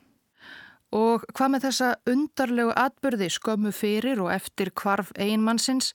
Og 0.95 1.25
hvað 1.35 1.51
með 1.51 1.65
þessa 1.67 1.89
undarlegu 2.07 2.73
atbyrði 2.79 3.29
skömmu 3.33 3.73
fyrir 3.75 4.21
og 4.23 4.31
eftir 4.31 4.71
kvarf 4.71 5.11
einmannsins 5.19 5.93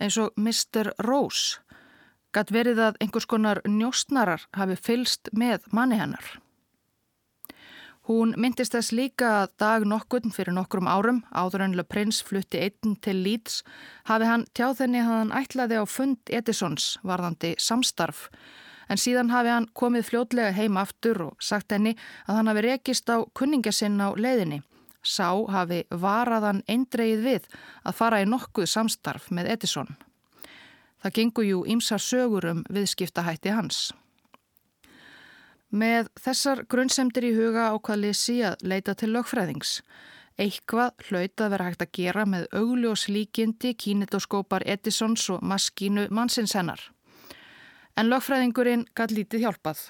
eins 0.00 0.18
og 0.20 0.34
Mr. 0.36 0.92
Rose, 1.06 1.62
gætt 2.36 2.52
verið 2.52 2.82
að 2.84 2.98
einhvers 3.00 3.28
konar 3.28 3.62
njóstnarar 3.64 4.44
hafi 4.52 4.76
fylst 4.76 5.32
með 5.32 5.64
manni 5.72 5.96
hennar. 5.96 6.36
Hún 8.06 8.36
myndist 8.38 8.70
þess 8.76 8.92
líka 8.94 9.28
að 9.40 9.54
dag 9.58 9.84
nokkurn 9.88 10.30
fyrir 10.30 10.54
nokkrum 10.54 10.86
árum, 10.86 11.24
áður 11.34 11.64
en 11.64 11.72
Le 11.74 11.82
Prince 11.82 12.22
flutti 12.22 12.60
einn 12.62 12.94
til 13.02 13.18
Leeds, 13.24 13.64
hafi 14.06 14.28
hann 14.30 14.44
tjáð 14.54 14.84
henni 14.84 15.00
að 15.00 15.08
hann 15.10 15.32
ætlaði 15.34 15.80
á 15.82 15.84
fund 15.90 16.30
Edisons 16.30 17.00
varðandi 17.02 17.56
samstarf. 17.58 18.28
En 18.88 19.00
síðan 19.00 19.32
hafi 19.34 19.50
hann 19.50 19.68
komið 19.74 20.08
fljótlega 20.10 20.54
heim 20.54 20.78
aftur 20.78 21.22
og 21.30 21.42
sagt 21.42 21.72
henni 21.74 21.96
að 22.26 22.38
hann 22.38 22.50
hafi 22.52 22.64
rekist 22.68 23.10
á 23.10 23.26
kunningasinn 23.34 23.98
á 23.98 24.14
leiðinni. 24.14 24.62
Sá 25.02 25.30
hafi 25.50 25.84
varaðan 25.90 26.62
eindreið 26.70 27.22
við 27.22 27.46
að 27.86 27.98
fara 27.98 28.22
í 28.22 28.26
nokkuð 28.30 28.66
samstarf 28.70 29.30
með 29.30 29.52
Edison. 29.54 29.96
Það 31.02 31.14
gengur 31.18 31.46
jú 31.46 31.62
ímsar 31.70 32.02
sögur 32.02 32.48
um 32.50 32.64
viðskiptahætti 32.72 33.54
hans. 33.54 33.92
Með 35.70 36.08
þessar 36.22 36.62
grunnsemdir 36.70 37.26
í 37.26 37.34
huga 37.36 37.70
ákvað 37.74 38.02
Lissi 38.04 38.40
að 38.46 38.62
leita 38.62 38.94
til 38.94 39.12
lögfræðings. 39.14 39.80
Eitthvað 40.38 41.06
hlaut 41.08 41.40
að 41.42 41.52
vera 41.54 41.68
hægt 41.68 41.82
að 41.82 41.94
gera 41.96 42.26
með 42.28 42.46
augljós 42.54 43.06
líkindi 43.08 43.74
kínitoskópar 43.74 44.66
Edisons 44.66 45.26
og 45.32 45.42
maskínu 45.42 46.06
mannsins 46.10 46.54
hennar. 46.54 46.80
En 47.96 48.10
lögfræðingurinn 48.12 48.84
gæt 48.96 49.14
lítið 49.16 49.46
hjálpað. 49.46 49.86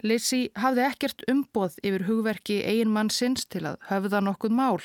Lissi 0.00 0.46
hafði 0.56 0.84
ekkert 0.86 1.24
umboð 1.28 1.74
yfir 1.84 2.06
hugverki 2.06 2.56
eigin 2.64 2.92
mannsins 2.94 3.44
til 3.52 3.66
að 3.68 3.76
höfða 3.90 4.22
nokkuð 4.24 4.54
mál, 4.56 4.80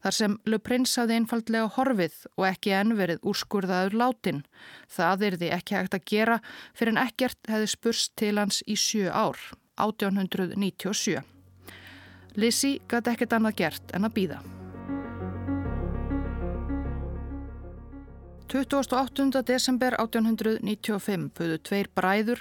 þar 0.00 0.16
sem 0.18 0.38
Le 0.48 0.58
Prince 0.58 0.96
hafði 1.00 1.18
einfaldlega 1.20 1.68
horfið 1.76 2.16
og 2.38 2.46
ekki 2.48 2.72
ennverið 2.78 3.28
úrskurðaður 3.28 3.98
látin. 4.00 4.42
Það 4.88 5.28
er 5.28 5.38
því 5.42 5.52
ekki 5.58 5.78
hægt 5.78 5.98
að 5.98 6.08
gera 6.14 6.40
fyrir 6.72 6.94
en 6.94 7.04
ekkert 7.04 7.52
hefði 7.52 7.70
spurst 7.76 8.16
til 8.20 8.34
hans 8.40 8.64
í 8.64 8.78
sjö 8.80 9.12
ár. 9.12 9.36
1897. 9.76 11.20
Lizzie 12.40 12.80
gæti 12.88 13.12
ekkert 13.12 13.36
annað 13.36 13.58
gert 13.60 13.96
en 13.96 14.08
að 14.08 14.16
býða. 14.16 14.44
28. 18.54 19.42
desember 19.42 19.96
1895 19.98 21.32
puðu 21.34 21.56
tveir 21.66 21.88
bræður 21.90 22.38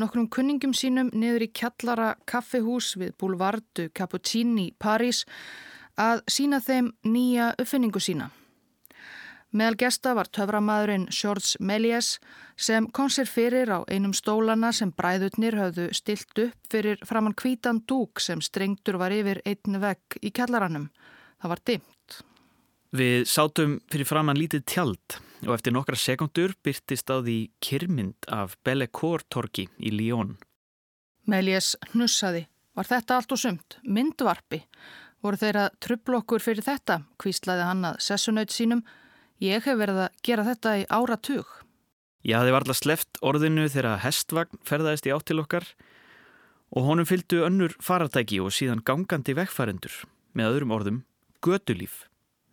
nokkrum 0.00 0.30
kunningum 0.32 0.72
sínum 0.72 1.10
niður 1.12 1.44
í 1.44 1.48
kjallara 1.52 2.14
kaffihús 2.24 2.94
við 2.96 3.12
Boulevardu 3.20 3.90
Cappuccini 3.92 4.70
París 4.80 5.26
að 6.00 6.24
sína 6.32 6.62
þeim 6.64 6.88
nýja 7.04 7.50
uppfinningu 7.60 8.00
sína. 8.00 8.30
Meðal 9.52 9.76
gesta 9.84 10.16
var 10.16 10.32
töframæðurinn 10.32 11.08
George 11.12 11.60
Méliès 11.60 12.14
sem 12.56 12.88
kom 12.88 13.12
sér 13.12 13.28
fyrir 13.28 13.68
á 13.68 13.84
einum 13.84 14.16
stólana 14.16 14.72
sem 14.72 14.96
bræðurnir 14.96 15.60
höfðu 15.60 15.90
stilt 15.92 16.40
upp 16.40 16.72
fyrir 16.72 17.04
framann 17.04 17.36
kvítan 17.36 17.84
dúk 17.84 18.24
sem 18.24 18.40
strengtur 18.40 18.96
var 18.96 19.12
yfir 19.12 19.44
einn 19.44 19.82
vegg 19.82 20.22
í 20.24 20.32
kjallarannum. 20.32 20.88
Það 21.42 21.52
var 21.52 21.68
dimt. 21.68 22.22
Við 22.96 23.26
sátum 23.28 23.82
fyrir 23.92 24.08
framann 24.08 24.40
lítið 24.40 24.64
tjald 24.64 25.20
og 25.46 25.54
eftir 25.56 25.74
nokkra 25.74 25.98
sekundur 25.98 26.54
byrtist 26.64 27.10
á 27.10 27.20
því 27.20 27.38
kyrmynd 27.64 28.28
af 28.28 28.56
Bellecour 28.64 29.24
torki 29.32 29.68
í 29.78 29.92
Lyon. 29.94 30.36
Méliès 31.28 31.74
hnussaði. 31.92 32.46
Var 32.76 32.86
þetta 32.86 33.16
allt 33.18 33.32
og 33.34 33.40
sumt? 33.40 33.78
Myndvarpi? 33.84 34.62
Voru 35.20 35.36
þeirra 35.36 35.68
trublokkur 35.82 36.42
fyrir 36.42 36.64
þetta? 36.64 37.02
Kvíslaði 37.20 37.66
hann 37.66 37.88
að 37.90 38.00
sessunaut 38.04 38.52
sínum 38.54 38.84
Ég 39.40 39.64
hef 39.64 39.78
verið 39.80 40.02
að 40.04 40.16
gera 40.26 40.44
þetta 40.44 40.72
í 40.76 40.82
áratug. 40.92 41.48
Ég 42.28 42.36
hafði 42.36 42.52
varla 42.52 42.74
sleft 42.76 43.20
orðinu 43.24 43.64
þegar 43.72 44.02
hestvagn 44.02 44.60
ferðaðist 44.68 45.08
í 45.08 45.14
áttil 45.14 45.40
okkar 45.40 45.64
og 46.76 46.84
honum 46.84 47.08
fylgdu 47.08 47.40
önnur 47.46 47.72
faratæki 47.80 48.42
og 48.44 48.52
síðan 48.52 48.82
gangandi 48.84 49.32
vegfærendur 49.38 50.02
með 50.36 50.50
öðrum 50.50 50.74
orðum 50.76 50.98
gödulíf. 51.40 52.04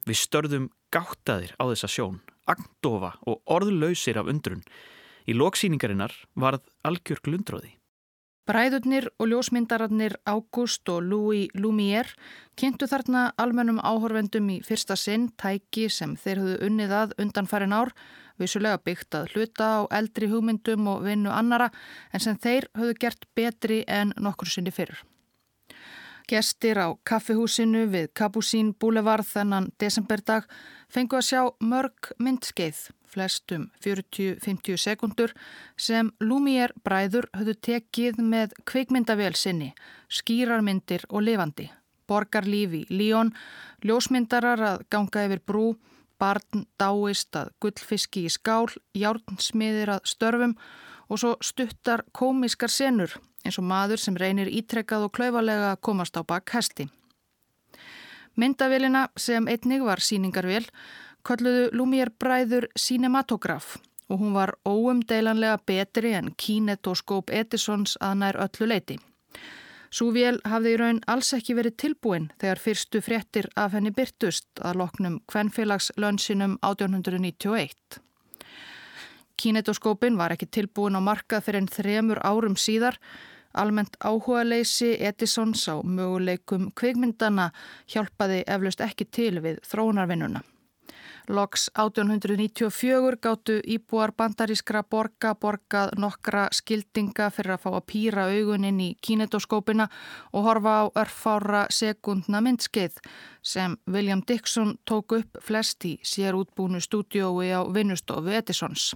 Við 0.08 0.22
störðum 0.22 0.70
gáttaðir 0.96 1.52
á 1.60 1.68
þessa 1.68 1.92
sjón, 1.92 2.22
agdofa 2.48 3.16
og 3.28 3.42
orðlausir 3.46 4.20
af 4.20 4.30
undrun. 4.32 4.64
Í 5.28 5.36
loksýningarinnar 5.36 6.14
varð 6.40 6.64
algjör 6.88 7.20
glundróði. 7.26 7.74
Bræðurnir 8.48 9.10
og 9.20 9.28
ljósmyndararnir 9.28 10.14
Ágúst 10.24 10.88
og 10.88 11.02
Louis 11.04 11.50
Lumière 11.52 12.16
kynntu 12.56 12.88
þarna 12.88 13.26
almennum 13.36 13.82
áhorfendum 13.84 14.48
í 14.54 14.62
fyrsta 14.64 14.96
sinn 14.96 15.28
tæki 15.36 15.90
sem 15.92 16.14
þeir 16.16 16.40
höfðu 16.46 16.70
unnið 16.70 16.94
að 17.02 17.18
undan 17.26 17.50
farin 17.52 17.76
ár, 17.76 17.92
vissulega 18.40 18.80
byggt 18.80 19.20
að 19.20 19.34
hluta 19.34 19.68
á 19.68 19.80
eldri 20.00 20.32
hugmyndum 20.32 20.88
og 20.88 21.04
vinnu 21.04 21.34
annara 21.36 21.68
en 22.14 22.24
sem 22.24 22.40
þeir 22.40 22.70
höfðu 22.80 22.96
gert 23.04 23.28
betri 23.36 23.84
en 23.84 24.16
nokkur 24.16 24.48
sinni 24.48 24.72
fyrr. 24.72 24.96
Gestir 26.28 26.76
á 26.76 26.92
kaffihúsinu 27.08 27.86
við 27.88 28.10
Kabusín 28.12 28.74
Búlevarð 28.76 29.30
þennan 29.30 29.70
desemberdag 29.80 30.44
fengu 30.92 31.16
að 31.16 31.24
sjá 31.24 31.42
mörg 31.64 32.10
myndskeið, 32.20 32.82
flestum 33.08 33.70
40-50 33.80 34.76
sekundur, 34.76 35.32
sem 35.80 36.10
Lumière 36.20 36.76
bræður 36.84 37.30
höfðu 37.32 37.56
tekið 37.70 38.20
með 38.20 38.58
kvikmyndavél 38.68 39.38
sinni, 39.40 39.70
skýrarmyndir 40.12 41.06
og 41.08 41.24
lifandi. 41.24 41.70
Borgarlífi, 42.12 42.84
Líón, 42.92 43.32
ljósmyndarar 43.88 44.66
að 44.68 44.84
ganga 44.92 45.24
yfir 45.30 45.44
brú, 45.48 45.66
barn 46.20 46.68
dáist 46.76 47.40
að 47.40 47.54
gullfiski 47.64 48.26
í 48.28 48.34
skál, 48.36 48.68
járnsmiðir 48.92 49.96
að 49.96 50.12
störfum 50.12 50.58
og 51.08 51.20
svo 51.20 51.36
stuttar 51.42 52.04
komiskar 52.12 52.72
senur 52.72 53.18
eins 53.46 53.58
og 53.60 53.68
maður 53.68 54.02
sem 54.02 54.18
reynir 54.20 54.52
ítrekkað 54.52 55.08
og 55.08 55.16
klauvalega 55.16 55.74
að 55.74 55.82
komast 55.88 56.18
á 56.20 56.22
bakk 56.28 56.52
hesti. 56.58 56.88
Myndavélina 58.38 59.08
sem 59.18 59.48
einnig 59.48 59.84
var 59.86 60.04
síningarvél 60.04 60.68
kalluðu 61.26 61.70
Lumière 61.74 62.14
bræður 62.20 62.68
Cinematograph 62.78 63.78
og 64.08 64.22
hún 64.22 64.34
var 64.34 64.56
óumdeilanlega 64.66 65.58
betri 65.66 66.14
en 66.16 66.32
Kinetoskóp 66.38 67.32
Edisons 67.34 67.98
að 68.00 68.20
nær 68.22 68.40
öllu 68.46 68.70
leiti. 68.70 69.00
Súvél 69.92 70.40
hafði 70.44 70.74
í 70.76 70.80
raun 70.80 71.00
alls 71.08 71.34
ekki 71.36 71.56
verið 71.58 71.78
tilbúin 71.84 72.32
þegar 72.40 72.62
fyrstu 72.64 73.02
fréttir 73.04 73.48
af 73.56 73.76
henni 73.76 73.94
byrtust 73.96 74.48
að 74.62 74.82
loknum 74.84 75.22
Kvenfélagslönsinum 75.32 76.58
1891. 76.62 78.02
Kinetoskópin 79.38 80.18
var 80.18 80.34
ekki 80.34 80.50
tilbúin 80.50 80.98
á 80.98 81.02
markað 81.02 81.46
fyrir 81.46 81.62
enn 81.62 81.72
þremur 81.72 82.22
árum 82.26 82.58
síðar. 82.58 82.98
Almennt 83.58 83.98
áhuga 84.02 84.44
leysi 84.46 84.96
Edisons 85.00 85.64
á 85.70 85.82
möguleikum 85.82 86.72
kvikmyndana 86.78 87.52
hjálpaði 87.90 88.44
eflaust 88.46 88.82
ekki 88.86 89.06
til 89.06 89.40
við 89.42 89.62
þróunarvinnuna. 89.70 90.44
Loks 91.28 91.70
1894 91.76 93.18
gáttu 93.22 93.58
íbúar 93.68 94.14
bandarískra 94.16 94.84
borga 94.88 95.34
borgað 95.36 95.92
nokkra 96.00 96.46
skildinga 96.56 97.28
fyrir 97.36 97.58
að 97.58 97.66
fá 97.66 97.70
að 97.74 97.88
pýra 97.92 98.28
augunin 98.32 98.80
í 98.80 98.88
kinetoskópina 99.04 99.90
og 100.32 100.48
horfa 100.48 100.76
á 100.82 100.84
örfára 101.04 101.66
sekundna 101.70 102.40
myndskeið 102.46 103.02
sem 103.44 103.76
William 103.92 104.24
Dixon 104.24 104.78
tók 104.88 105.18
upp 105.20 105.42
flest 105.44 105.84
í 105.86 105.98
sér 106.00 106.40
útbúnu 106.40 106.80
stúdiói 106.80 107.52
á 107.52 107.62
vinnustofu 107.76 108.32
Edisons 108.32 108.94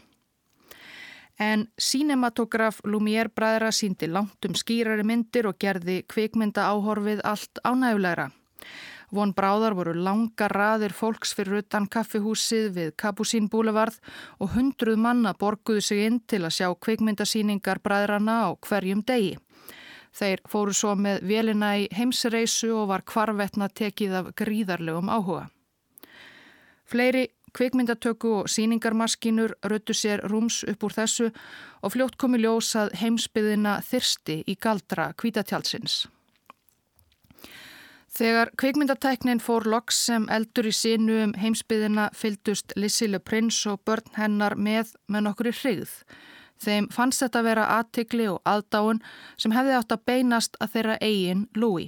en 1.42 1.66
sínematograf 1.82 2.84
Lumière 2.86 3.32
bræðra 3.34 3.72
síndi 3.74 4.08
langt 4.08 4.46
um 4.46 4.54
skýrari 4.58 5.04
myndir 5.08 5.48
og 5.50 5.58
gerði 5.62 6.02
kvikmynda 6.12 6.68
áhorfið 6.70 7.24
allt 7.26 7.62
ánægulegra. 7.66 8.30
Von 9.12 9.34
bráðar 9.36 9.74
voru 9.76 9.92
langa 9.98 10.48
raðir 10.48 10.94
fólks 10.96 11.34
fyrir 11.36 11.66
utan 11.66 11.88
kaffihúsið 11.92 12.68
við 12.78 12.92
Kabusín 13.02 13.50
búlevarð 13.52 13.98
og 14.40 14.54
hundruð 14.54 15.02
manna 15.04 15.34
borguðu 15.36 15.82
sig 15.84 16.06
inn 16.06 16.22
til 16.24 16.46
að 16.46 16.56
sjá 16.60 16.68
kvikmyndasíningar 16.86 17.82
bræðrana 17.84 18.38
á 18.48 18.50
hverjum 18.56 19.02
degi. 19.04 19.34
Þeir 20.16 20.44
fóru 20.48 20.76
svo 20.76 20.94
með 20.96 21.26
velina 21.28 21.74
í 21.80 21.90
heimsreisu 21.96 22.72
og 22.76 22.88
var 22.92 23.04
kvarvetna 23.08 23.68
tekið 23.68 24.16
af 24.22 24.32
gríðarlegum 24.40 25.12
áhuga. 25.12 25.50
Fleiri 26.92 27.28
Kvikmyndatöku 27.54 28.32
og 28.40 28.50
síningarmaskinur 28.50 29.58
röttu 29.68 29.94
sér 29.94 30.24
rúms 30.32 30.62
upp 30.64 30.84
úr 30.88 30.94
þessu 30.96 31.28
og 31.82 31.92
fljótt 31.92 32.16
komi 32.18 32.40
ljósað 32.40 32.94
heimsbyðina 33.02 33.82
þyrsti 33.84 34.38
í 34.48 34.56
galdra 34.56 35.12
kvítatjálsins. 35.20 36.06
Þegar 38.12 38.52
kvikmyndatæknin 38.60 39.40
fór 39.40 39.68
loks 39.72 40.00
sem 40.08 40.28
eldur 40.32 40.68
í 40.68 40.74
sínu 40.76 41.18
um 41.26 41.34
heimsbyðina 41.40 42.10
fyldust 42.16 42.74
Lissile 42.76 43.20
Prins 43.20 43.60
og 43.72 43.80
börn 43.88 44.16
hennar 44.18 44.56
með 44.56 44.92
með 45.08 45.28
nokkur 45.28 45.52
í 45.52 45.56
hrigð. 45.56 45.94
Þeim 46.62 46.90
fannst 46.92 47.24
þetta 47.24 47.44
vera 47.48 47.70
aðtikli 47.78 48.28
og 48.30 48.42
aðdáun 48.46 49.00
sem 49.40 49.56
hefði 49.56 49.78
átt 49.78 49.96
að 49.96 50.04
beinast 50.12 50.60
að 50.60 50.76
þeirra 50.76 50.98
eigin 51.02 51.48
lúi. 51.56 51.88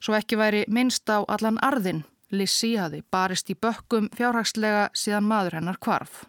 Svo 0.00 0.16
ekki 0.16 0.38
væri 0.40 0.64
minnst 0.68 1.08
á 1.12 1.24
allan 1.28 1.60
arðin 1.62 2.04
Lissi 2.30 2.74
hafi 2.76 3.00
barist 3.10 3.48
í 3.48 3.54
bökkum 3.56 4.10
fjárhagslega 4.16 4.88
síðan 4.92 5.24
maður 5.24 5.58
hennar 5.58 5.78
kvarf. 5.80 6.26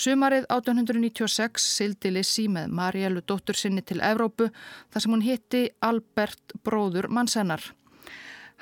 Sumarið 0.00 0.46
1896 0.48 1.64
sildi 1.76 2.12
Lissi 2.14 2.46
með 2.48 2.70
Mariellu 2.78 3.24
dóttur 3.26 3.58
sinni 3.58 3.82
til 3.82 3.98
Evrópu 3.98 4.46
þar 4.92 5.02
sem 5.02 5.12
hún 5.16 5.26
hitti 5.26 5.64
Albert 5.82 6.54
bróður 6.64 7.10
mannsennar. 7.10 7.60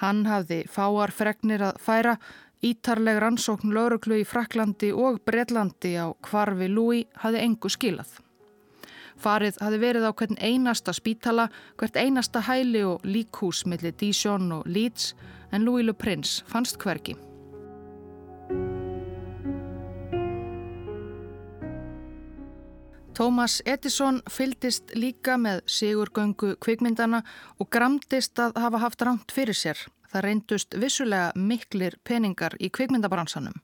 Hann 0.00 0.24
hafði 0.26 0.62
fáar 0.72 1.12
fregnir 1.12 1.62
að 1.68 1.80
færa 1.84 2.16
ítarleg 2.64 3.20
rannsókn 3.22 3.74
lauruglu 3.74 4.22
í 4.22 4.26
Fraklandi 4.26 4.90
og 4.94 5.20
Breitlandi 5.26 5.94
á 6.00 6.10
kvarfi 6.24 6.72
Lúi 6.72 7.04
hafði 7.22 7.44
engu 7.44 7.70
skilað. 7.70 8.08
Farið 9.18 9.58
hafi 9.60 9.78
verið 9.82 10.06
á 10.06 10.12
hvern 10.14 10.38
einasta 10.38 10.94
spítala, 10.94 11.48
hvert 11.76 11.96
einasta 11.98 12.40
hæli 12.46 12.84
og 12.86 13.04
líkhús 13.04 13.66
millir 13.66 13.94
Dijon 13.98 14.52
og 14.60 14.66
Leeds 14.66 15.12
en 15.52 15.64
Louis 15.64 15.86
Le 15.86 15.94
Prince 15.94 16.44
fannst 16.46 16.78
hverki. 16.82 17.16
Thomas 23.18 23.62
Edison 23.66 24.20
fyldist 24.30 24.92
líka 24.94 25.34
með 25.42 25.64
sigurgöngu 25.66 26.52
kvikmyndana 26.62 27.24
og 27.58 27.66
gramdist 27.74 28.38
að 28.38 28.60
hafa 28.62 28.78
haft 28.78 29.02
rámt 29.02 29.34
fyrir 29.34 29.58
sér. 29.58 29.80
Það 30.08 30.22
reyndust 30.24 30.76
vissulega 30.78 31.32
miklir 31.34 31.96
peningar 32.06 32.54
í 32.62 32.70
kvikmyndabransanum 32.70 33.58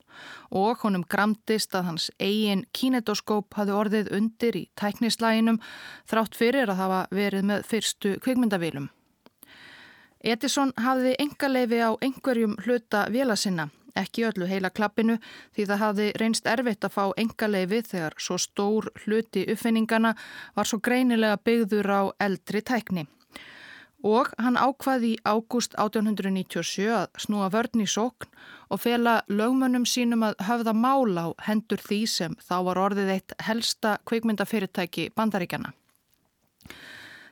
og 0.51 0.83
honum 0.83 1.07
gramdist 1.07 1.71
að 1.71 1.87
hans 1.87 2.09
eigin 2.19 2.65
kinetoskóp 2.75 3.55
hafði 3.55 3.77
orðið 3.79 4.11
undir 4.19 4.59
í 4.59 4.65
tæknislæginum 4.75 5.61
þrátt 6.03 6.35
fyrir 6.35 6.69
að 6.69 6.81
hafa 6.83 7.01
verið 7.15 7.47
með 7.53 7.65
fyrstu 7.71 8.13
kvikmyndavílum. 8.27 8.91
Edison 10.25 10.71
hafði 10.81 11.15
engaleifi 11.21 11.81
á 11.85 11.93
einhverjum 12.01 12.55
hluta 12.65 13.05
vila 13.13 13.35
sinna, 13.37 13.67
ekki 13.95 14.25
öllu 14.25 14.47
heila 14.49 14.71
klappinu 14.73 15.19
því 15.55 15.67
það 15.69 15.83
hafði 15.83 16.07
reynst 16.21 16.47
erfitt 16.49 16.87
að 16.87 16.95
fá 16.95 17.03
engaleifi 17.21 17.81
þegar 17.91 18.15
svo 18.17 18.39
stór 18.41 18.89
hluti 19.03 19.45
uppfinningana 19.53 20.15
var 20.55 20.69
svo 20.69 20.79
greinilega 20.81 21.37
byggður 21.45 21.91
á 21.93 22.01
eldri 22.25 22.63
tækni 22.65 23.05
og 24.05 24.29
hann 24.37 24.57
ákvaði 24.57 25.15
í 25.15 25.21
ágúst 25.25 25.73
1897 25.81 26.89
að 26.93 27.21
snúa 27.21 27.49
vörn 27.53 27.81
í 27.81 27.87
sókn 27.89 28.29
og 28.69 28.81
fela 28.81 29.15
lögmönnum 29.29 29.85
sínum 29.89 30.25
að 30.27 30.37
höfða 30.45 30.73
mála 30.77 31.25
á 31.25 31.29
hendur 31.47 31.81
því 31.81 32.01
sem 32.09 32.37
þá 32.41 32.57
var 32.69 32.81
orðið 32.85 33.13
eitt 33.15 33.35
helsta 33.47 33.97
kvikmyndafyrirtæki 34.05 35.09
bandaríkjana. 35.17 35.73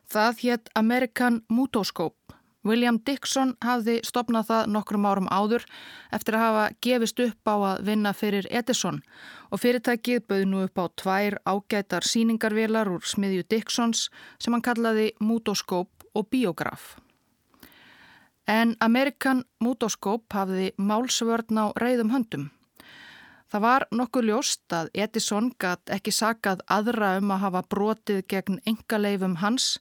Það 0.10 0.41
hétt 0.45 0.73
American 0.77 1.41
Mutoscope 1.49 2.33
William 2.63 2.97
Dixon 3.04 3.54
hafði 3.63 3.97
stopnað 4.08 4.47
það 4.47 4.69
nokkrum 4.71 5.06
árum 5.08 5.28
áður 5.28 5.65
eftir 6.15 6.38
að 6.38 6.43
hafa 6.45 6.65
gefist 6.86 7.19
upp 7.19 7.52
á 7.52 7.56
að 7.56 7.84
vinna 7.89 8.13
fyrir 8.15 8.47
Edison 8.49 9.02
og 9.52 9.60
fyrirtækið 9.60 10.23
bauð 10.30 10.45
nú 10.47 10.63
upp 10.63 10.80
á 10.80 10.86
tvær 11.02 11.38
ágætar 11.43 12.08
síningarvelar 12.08 12.91
úr 12.93 13.04
smiðju 13.04 13.43
Dixons 13.52 14.08
sem 14.39 14.56
hann 14.56 14.63
kallaði 14.63 15.12
Mutoskóp 15.19 16.08
og 16.15 16.30
Biograf. 16.32 16.95
En 18.47 18.76
Amerikan 18.80 19.43
Mutoskóp 19.63 20.32
hafði 20.36 20.71
málsvörn 20.78 21.60
á 21.60 21.65
reyðum 21.80 22.12
höndum. 22.15 22.49
Það 23.52 23.62
var 23.62 23.84
nokkuð 23.91 24.26
ljóst 24.32 24.73
að 24.73 24.88
Edison 24.97 25.52
gatt 25.62 25.91
ekki 25.93 26.12
sakað 26.15 26.63
aðra 26.71 27.17
um 27.19 27.36
að 27.36 27.43
hafa 27.43 27.62
brotið 27.69 28.23
gegn 28.32 28.58
engaleifum 28.65 29.36
hans 29.43 29.78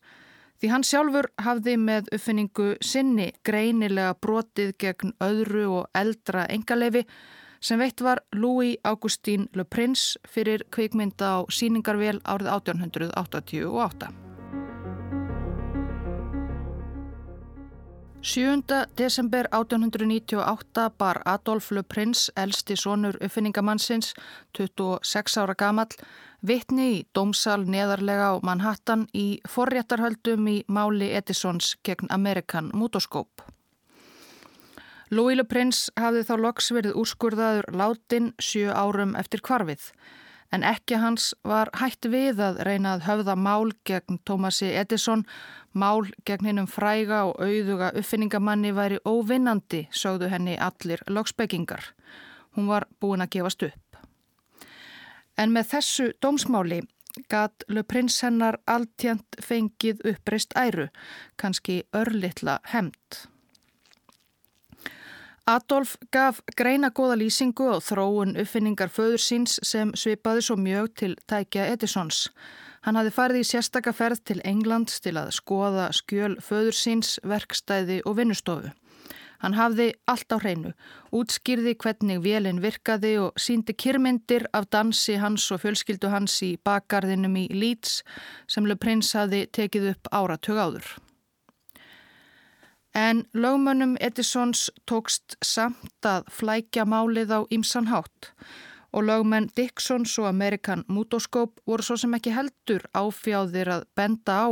Því 0.62 0.68
hann 0.70 0.84
sjálfur 0.86 1.26
hafði 1.42 1.72
með 1.74 2.12
uppfinningu 2.14 2.66
sinni 2.86 3.24
greinilega 3.42 4.12
brotið 4.22 4.70
gegn 4.78 5.10
öðru 5.18 5.64
og 5.80 5.98
eldra 5.98 6.46
engaleifi 6.54 7.02
sem 7.58 7.82
veitt 7.82 7.98
var 8.06 8.22
Louis 8.38 8.78
Augustin 8.86 9.48
Le 9.58 9.66
Prince 9.66 10.22
fyrir 10.22 10.62
kvikmynda 10.70 11.34
á 11.34 11.50
síningarvél 11.50 12.22
árið 12.22 12.54
1888. 12.54 14.31
7. 18.22 18.62
desember 18.98 19.46
1898 19.50 20.90
bar 20.98 21.20
Adolf 21.24 21.70
Le 21.70 21.82
Prince, 21.82 22.32
elsti 22.36 22.76
sonur 22.76 23.16
uppfinningamannsins, 23.24 24.14
26 24.58 25.38
ára 25.42 25.54
gamall, 25.58 25.96
Vittni 26.46 26.86
í 26.92 27.00
dómsal 27.14 27.66
neðarlega 27.66 28.28
á 28.30 28.34
Manhattan 28.46 29.08
í 29.14 29.40
forréttarhöldum 29.50 30.46
í 30.46 30.56
máli 30.68 31.10
Edisons 31.18 31.74
gegn 31.82 32.06
Amerikan 32.14 32.70
Mutoskóp. 32.74 33.42
Louis 35.10 35.36
Le 35.36 35.44
Prince 35.44 35.90
hafði 35.98 36.22
þá 36.22 36.34
loks 36.46 36.70
verið 36.70 36.98
úrskurðaður 37.02 37.74
látin 37.74 38.34
sjö 38.38 38.70
árum 38.70 39.16
eftir 39.18 39.42
kvarfið 39.42 39.90
en 40.52 40.64
ekki 40.66 40.98
hans 41.00 41.32
var 41.48 41.70
hætt 41.80 42.06
við 42.12 42.40
að 42.44 42.60
reyna 42.68 42.96
að 42.96 43.06
höfða 43.08 43.36
mál 43.36 43.72
gegn 43.88 44.20
Thomasi 44.28 44.68
Edison, 44.76 45.24
mál 45.72 46.04
gegn 46.28 46.50
hennum 46.50 46.68
fræga 46.68 47.24
og 47.30 47.40
auðuga 47.40 47.92
uppfinningamanni 47.96 48.74
væri 48.76 49.00
óvinnandi, 49.08 49.86
sögðu 49.90 50.28
henni 50.32 50.58
allir 50.60 51.02
loksbyggingar. 51.08 51.92
Hún 52.56 52.68
var 52.68 52.86
búin 53.00 53.24
að 53.24 53.38
gefast 53.38 53.64
upp. 53.70 54.02
En 55.40 55.54
með 55.56 55.70
þessu 55.72 56.10
dómsmáli 56.20 56.82
gat 57.32 57.64
Le 57.68 57.82
Prince 57.82 58.26
hennar 58.26 58.60
alltjent 58.68 59.40
fengið 59.40 60.04
uppreist 60.12 60.52
æru, 60.56 60.88
kannski 61.36 61.82
örlittla 61.96 62.60
hemmt. 62.72 63.26
Adolf 65.50 65.96
gaf 66.14 66.36
greina 66.54 66.92
góða 66.94 67.16
lýsingu 67.18 67.64
og 67.74 67.80
þróun 67.82 68.36
uppfinningar 68.38 68.92
föður 68.94 69.18
síns 69.18 69.56
sem 69.66 69.90
svipaði 69.98 70.44
svo 70.46 70.54
mjög 70.54 70.92
til 71.00 71.16
tækja 71.26 71.64
Edisons. 71.72 72.28
Hann 72.86 72.94
hafði 72.94 73.14
farið 73.16 73.40
í 73.40 73.48
sérstakaferð 73.50 74.22
til 74.30 74.38
Englands 74.46 75.02
til 75.02 75.16
að 75.18 75.32
skoða 75.34 75.88
skjöl 75.98 76.36
föður 76.38 76.78
síns, 76.78 77.18
verkstæði 77.26 77.98
og 78.06 78.20
vinnustofu. 78.20 78.70
Hann 79.42 79.58
hafði 79.58 79.90
allt 80.06 80.30
á 80.30 80.38
hreinu, 80.38 80.76
útskýrði 81.10 81.74
hvernig 81.74 82.22
vélinn 82.22 82.62
virkaði 82.62 83.16
og 83.26 83.34
síndi 83.34 83.74
kyrmyndir 83.74 84.46
af 84.54 84.70
dansi 84.70 85.18
hans 85.18 85.50
og 85.50 85.64
fjölskyldu 85.64 86.14
hans 86.14 86.38
í 86.46 86.54
bakgarðinum 86.62 87.34
í 87.34 87.48
Leeds 87.50 88.04
sem 88.46 88.70
Le 88.70 88.78
Prince 88.78 89.18
hafði 89.18 89.48
tekið 89.50 89.96
upp 89.96 90.14
áratug 90.14 90.62
áður. 90.62 90.86
En 92.94 93.24
lögmönnum 93.32 93.96
Edisons 94.00 94.70
tókst 94.84 95.36
samt 95.44 96.04
að 96.04 96.28
flækja 96.28 96.84
málið 96.84 97.32
á 97.32 97.40
ýmsan 97.48 97.88
hátt 97.88 98.32
og 98.92 99.06
lögmenn 99.08 99.48
Dixons 99.56 100.18
og 100.20 100.26
Amerikan 100.28 100.84
Mutoskóp 100.88 101.60
voru 101.66 101.82
svo 101.82 101.96
sem 101.96 102.12
ekki 102.14 102.34
heldur 102.36 102.84
áfjáðir 102.92 103.70
að 103.72 103.86
benda 103.96 104.34
á 104.44 104.48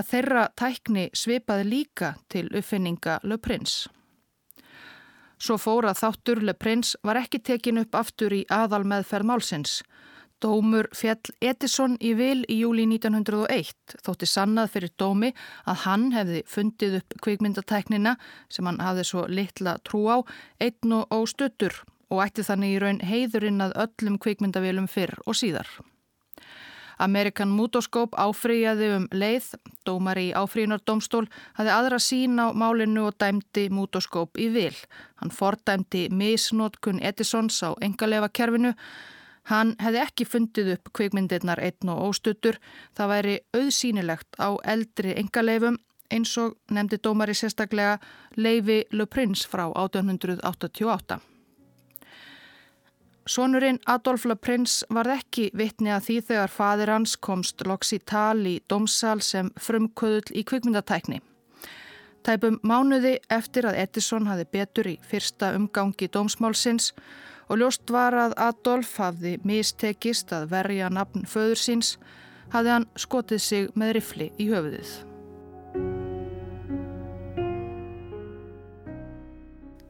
að 0.00 0.06
þeirra 0.08 0.44
tækni 0.56 1.10
svipaði 1.12 1.66
líka 1.68 2.14
til 2.32 2.48
uppfinninga 2.48 3.18
Le 3.22 3.36
Prince. 3.36 3.90
Svo 5.42 5.58
fóra 5.58 5.92
þáttur 5.92 6.40
Le 6.40 6.54
Prince 6.54 6.96
var 7.04 7.20
ekki 7.20 7.42
tekin 7.42 7.82
upp 7.82 7.94
aftur 7.98 8.32
í 8.32 8.44
aðal 8.48 8.84
meðferð 8.88 9.28
málsins. 9.28 9.82
Dómur 10.42 10.88
fjall 10.96 11.30
Edison 11.40 11.94
í 12.02 12.16
vil 12.18 12.42
í 12.50 12.58
júli 12.64 12.82
1901 12.90 13.96
þótti 14.02 14.26
sannað 14.26 14.72
fyrir 14.74 14.92
dómi 14.98 15.30
að 15.70 15.84
hann 15.84 16.08
hefði 16.16 16.42
fundið 16.50 16.98
upp 16.98 17.16
kvikmyndatæknina 17.22 18.16
sem 18.50 18.66
hann 18.66 18.82
hafði 18.82 19.06
svo 19.06 19.28
litla 19.30 19.76
trú 19.86 20.02
á 20.10 20.18
einn 20.58 20.96
og 20.98 21.14
óstuttur 21.14 21.84
og 22.10 22.24
ætti 22.26 22.44
þannig 22.48 22.74
í 22.74 22.82
raun 22.82 23.00
heiðurinn 23.06 23.62
að 23.64 23.78
öllum 23.86 24.18
kvikmyndavélum 24.22 24.90
fyrr 24.90 25.14
og 25.26 25.38
síðar. 25.38 25.70
Amerikan 27.02 27.50
Mutoskóp 27.50 28.12
áfrýjaði 28.20 28.90
um 28.96 29.06
leið, 29.14 29.48
dómari 29.86 30.28
í 30.28 30.34
áfrýjunardómstól 30.38 31.24
hafði 31.56 31.72
aðra 31.74 31.98
sín 32.02 32.38
á 32.38 32.50
málinu 32.54 33.08
og 33.08 33.16
dæmdi 33.18 33.68
Mutoskóp 33.74 34.38
í 34.38 34.50
vil. 34.54 34.76
Hann 35.22 35.34
fordæmdi 35.34 36.08
misnótkun 36.12 37.02
Edisons 37.02 37.62
á 37.66 37.74
engaleifa 37.82 38.28
kerfinu. 38.28 38.74
Hann 39.50 39.74
hefði 39.82 40.02
ekki 40.04 40.26
fundið 40.28 40.74
upp 40.76 40.92
kvikmyndirnar 40.94 41.58
einn 41.62 41.90
og 41.90 42.04
óstuttur. 42.10 42.60
Það 42.94 43.12
væri 43.14 43.34
auðsýnilegt 43.56 44.38
á 44.38 44.54
eldri 44.74 45.16
engaleifum 45.18 45.80
eins 46.12 46.36
og 46.38 46.56
nefndi 46.70 47.00
dómari 47.02 47.34
sérstaklega 47.34 47.98
Leifi 48.36 48.82
Le 48.92 49.06
Prince 49.06 49.48
frá 49.48 49.66
1888. 49.66 51.18
Sónurinn 53.26 53.78
Adolf 53.86 54.24
Le 54.24 54.34
Prince 54.36 54.86
var 54.90 55.06
ekki 55.14 55.50
vitni 55.54 55.92
að 55.94 56.06
því 56.08 56.16
þegar 56.28 56.50
fadir 56.50 56.90
hans 56.90 57.14
komst 57.16 57.62
loks 57.66 57.92
í 57.94 58.00
tal 58.02 58.46
í 58.50 58.56
domsal 58.68 59.20
sem 59.22 59.52
frumköðull 59.62 60.34
í 60.34 60.42
kvikmyndatækni. 60.42 61.20
Tæpum 62.22 62.58
mánuði 62.66 63.16
eftir 63.30 63.66
að 63.66 63.78
Edison 63.82 64.26
hafi 64.30 64.46
betur 64.50 64.90
í 64.90 64.96
fyrsta 65.06 65.52
umgangi 65.58 66.10
dómsmálsins 66.10 66.92
og 67.48 67.62
ljóst 67.62 67.90
var 67.90 68.16
að 68.16 68.34
Adolf 68.40 68.96
hafði 69.00 69.38
mistekist 69.46 70.32
að 70.32 70.50
verja 70.52 70.90
nafn 70.92 71.26
föður 71.28 71.60
síns, 71.60 71.96
hafði 72.52 72.76
hann 72.76 72.86
skotið 72.96 73.42
sig 73.42 73.72
með 73.74 73.96
rifli 73.98 74.28
í 74.38 74.50
höfuðið. 74.52 74.92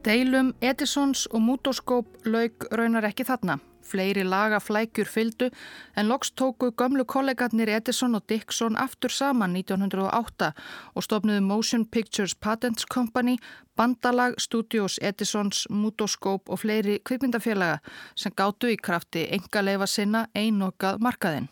Deilum 0.03 0.49
Edisons 0.59 1.27
og 1.31 1.39
Mutoskóp 1.45 2.25
laug 2.27 2.65
raunar 2.75 3.07
ekki 3.07 3.23
þarna. 3.23 3.61
Fleiri 3.83 4.23
laga 4.23 4.59
flækjur 4.59 5.09
fyldu 5.09 5.49
en 5.97 6.07
loks 6.07 6.31
tóku 6.31 6.71
gömlu 6.71 7.05
kollegatnir 7.05 7.69
Edison 7.69 8.15
og 8.15 8.27
Dixon 8.29 8.77
aftur 8.77 9.11
saman 9.11 9.55
1908 9.55 10.51
og 10.95 11.03
stopnuðu 11.03 11.41
Motion 11.41 11.85
Pictures 11.85 12.35
Patents 12.35 12.85
Company, 12.85 13.37
Bandalag, 13.75 14.37
Studios 14.37 14.99
Edisons, 15.01 15.67
Mutoskóp 15.69 16.49
og 16.49 16.59
fleiri 16.59 16.99
kvikmyndafélaga 17.09 17.81
sem 18.15 18.33
gáttu 18.35 18.71
í 18.71 18.77
krafti 18.77 19.27
enga 19.31 19.65
leifa 19.65 19.87
sinna 19.87 20.27
einokað 20.35 21.03
markaðinn. 21.03 21.51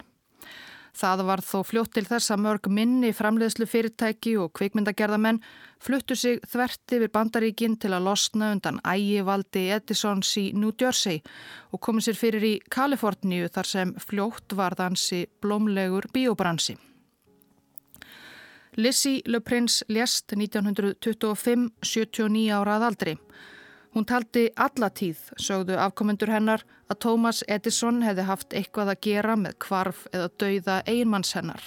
Það 0.92 1.24
var 1.28 1.42
þó 1.46 1.62
fljótt 1.64 1.94
til 1.96 2.04
þess 2.08 2.34
að 2.34 2.44
mörg 2.44 2.68
minni 2.68 3.14
framleiðslu 3.16 3.68
fyrirtæki 3.70 4.36
og 4.42 4.52
kvikmyndagerðamenn 4.60 5.40
fluttu 5.82 6.18
sig 6.20 6.42
þvert 6.52 6.96
yfir 6.98 7.12
bandaríkin 7.16 7.78
til 7.80 7.94
að 7.96 8.06
losna 8.10 8.52
undan 8.56 8.82
ægivaldi 8.84 9.70
Edisons 9.78 10.36
í 10.42 10.52
New 10.54 10.76
Jersey 10.76 11.24
og 11.72 11.82
komið 11.82 12.10
sér 12.10 12.20
fyrir 12.20 12.48
í 12.48 12.54
Kaliforníu 12.70 13.48
þar 13.48 13.72
sem 13.72 13.94
fljótt 14.04 14.58
var 14.60 14.76
dansi 14.76 15.24
blómlegur 15.42 16.12
biobransi. 16.14 16.78
Lizzie 18.76 19.22
Le 19.26 19.42
Prince 19.44 19.84
lést 19.88 20.32
1925, 20.32 21.72
79 21.84 22.52
ára 22.56 22.78
að 22.78 22.86
aldri. 22.88 23.16
Hún 23.92 24.06
taldi 24.08 24.46
allatíð, 24.56 25.20
sögðu 25.36 25.76
afkomendur 25.84 26.32
hennar, 26.32 26.62
að 26.88 27.02
Thomas 27.04 27.42
Edison 27.48 28.00
hefði 28.06 28.24
haft 28.30 28.54
eitthvað 28.56 28.94
að 28.94 29.02
gera 29.08 29.36
með 29.36 29.58
kvarf 29.66 30.06
eða 30.14 30.30
dauða 30.40 30.78
einmanns 30.88 31.34
hennar. 31.36 31.66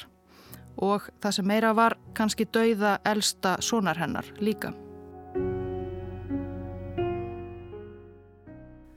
Og 0.80 1.10
það 1.20 1.36
sem 1.36 1.46
meira 1.46 1.74
var 1.76 1.98
kannski 2.16 2.48
dauða 2.48 2.96
elsta 3.04 3.58
sonar 3.60 4.00
hennar 4.00 4.32
líka. 4.40 4.72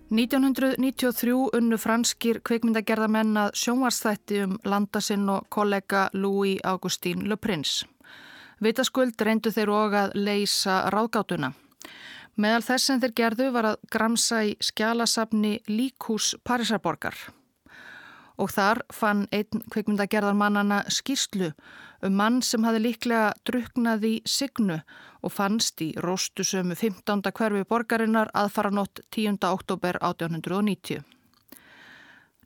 1993 0.07 1.35
unnu 1.57 1.75
franskir 1.77 2.39
kveikmyndagerðamenn 2.47 3.35
að 3.41 3.57
sjónvarsþætti 3.59 4.39
um 4.45 4.53
landasinn 4.63 5.27
og 5.27 5.49
kollega 5.51 6.07
Louis 6.15 6.61
Augustin 6.63 7.27
Le 7.27 7.35
Prince. 7.35 7.83
Vitaskuld 8.63 9.19
reyndu 9.19 9.51
þeir 9.51 9.69
og 9.75 9.97
að 9.99 10.15
leysa 10.15 10.85
ráðgátuna. 10.95 11.51
Meðal 12.37 12.61
þess 12.61 12.89
sem 12.89 12.99
þeir 13.01 13.13
gerðu 13.17 13.47
var 13.55 13.65
að 13.71 13.79
gramsa 13.89 14.43
í 14.45 14.53
skjálasafni 14.61 15.57
Líkhús 15.69 16.35
Parísarborgar. 16.45 17.15
og 18.37 18.51
þar 18.53 18.83
fann 18.93 19.25
einn 19.33 19.63
kveikmyndagerðarmannana 19.73 20.83
skýrslu 20.93 21.51
um 22.05 22.13
mann 22.19 22.41
sem 22.45 22.63
hafi 22.67 22.83
líklega 22.83 23.31
druknað 23.49 24.05
í 24.05 24.13
signu 24.29 24.77
og 25.25 25.33
fannst 25.33 25.81
í 25.81 25.89
róstusömu 25.97 26.77
15. 26.77 27.31
hverfi 27.33 27.65
borgarinnar 27.65 28.29
aðfara 28.37 28.69
nótt 28.69 29.01
10. 29.09 29.39
oktober 29.49 29.97
1890. 30.01 31.01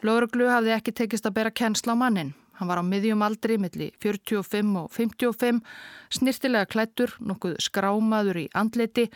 Lóðruglu 0.02 0.48
hafði 0.50 0.78
ekki 0.78 0.96
tekist 0.96 1.28
að 1.28 1.36
bera 1.42 1.52
kennsla 1.52 1.94
á 1.94 2.00
mannin. 2.00 2.32
Hann 2.60 2.70
var 2.70 2.82
á 2.82 2.86
miðjum 2.86 3.22
aldri 3.26 3.58
millir 3.58 3.94
45 4.04 4.76
og 4.84 4.90
55, 4.94 5.62
snirtilega 6.14 6.70
klættur, 6.70 7.14
nokkuð 7.20 7.56
skrámaður 7.64 8.44
í 8.44 8.48
andliti, 8.54 9.08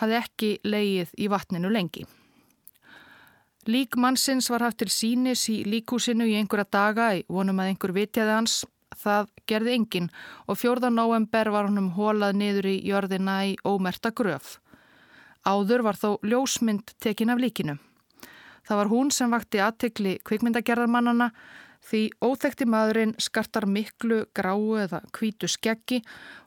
hafði 0.00 0.20
ekki 0.20 0.52
leið 0.64 1.16
í 1.18 1.30
vatninu 1.32 1.72
lengi. 1.72 2.06
Lík 3.64 3.96
mannsins 3.96 4.50
var 4.52 4.60
haft 4.60 4.82
til 4.82 4.90
sínis 4.92 5.46
í 5.48 5.62
líkúsinu 5.64 6.26
í 6.28 6.34
einhverja 6.36 6.68
daga 6.68 7.06
í 7.16 7.22
vonum 7.32 7.62
að 7.62 7.70
einhver 7.72 7.94
vitjaði 7.96 8.34
hans. 8.36 8.56
Það 8.94 9.30
gerði 9.48 9.72
engin 9.74 10.10
og 10.46 10.58
4. 10.60 10.90
november 10.92 11.48
var 11.50 11.66
hann 11.66 11.80
um 11.80 11.88
hólað 11.96 12.36
niður 12.38 12.68
í 12.70 12.74
jörðina 12.84 13.38
í 13.48 13.56
ómerta 13.64 14.12
gröf. 14.12 14.58
Áður 15.44 15.82
var 15.88 15.96
þó 15.96 16.10
ljósmynd 16.22 16.92
tekin 17.00 17.32
af 17.32 17.40
líkinu. 17.40 17.78
Það 18.68 18.80
var 18.80 18.92
hún 18.92 19.10
sem 19.12 19.32
vakti 19.32 19.60
aðtekli 19.60 20.18
kvikmyndagerðarmannana 20.24 21.30
því 21.84 22.02
óþekti 22.24 22.66
maðurinn 22.70 23.14
skartar 23.20 23.66
miklu 23.66 24.24
gráu 24.36 24.78
eða 24.80 25.02
kvítu 25.12 25.50
skeggi 25.50 26.00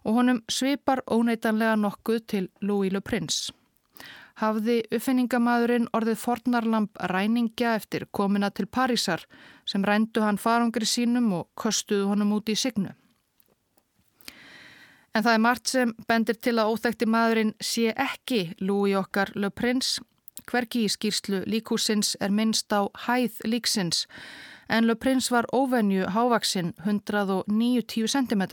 og 0.03 0.19
honum 0.19 0.41
svipar 0.49 1.03
óneitanlega 1.05 1.77
nokkuð 1.77 2.25
til 2.27 2.49
Le 2.61 3.01
Prince 3.01 3.53
hafði 4.37 4.81
uppfinningamadurinn 4.93 5.87
orðið 5.97 6.19
fornarlamp 6.21 6.99
ræningja 7.11 7.73
eftir 7.77 8.05
komina 8.13 8.49
til 8.53 8.67
Parísar 8.69 9.23
sem 9.65 9.85
rændu 9.85 10.21
hann 10.21 10.37
farangri 10.37 10.85
sínum 10.85 11.31
og 11.39 11.47
kostuðu 11.57 12.11
honum 12.11 12.35
út 12.37 12.51
í 12.53 12.55
signu. 12.55 12.93
En 15.15 15.25
það 15.25 15.33
er 15.33 15.41
margt 15.41 15.71
sem 15.71 15.93
bendir 16.07 16.37
til 16.37 16.59
að 16.59 16.75
óþekti 16.75 17.07
maðurinn 17.09 17.55
sé 17.63 17.89
ekki 17.97 18.43
Louis 18.61 18.93
okkar 18.99 19.33
Le 19.33 19.49
Prince. 19.49 20.03
Hverki 20.47 20.85
í 20.85 20.91
skýrslu 20.93 21.41
líkúsins 21.49 22.13
er 22.21 22.29
minnst 22.29 22.69
á 22.69 22.85
hæð 23.07 23.41
líksins 23.49 24.05
en 24.69 24.87
Le 24.87 24.95
Prince 24.95 25.31
var 25.31 25.47
óvenju 25.53 26.07
hávaksinn 26.13 26.73
190 26.85 28.07
cm. 28.07 28.43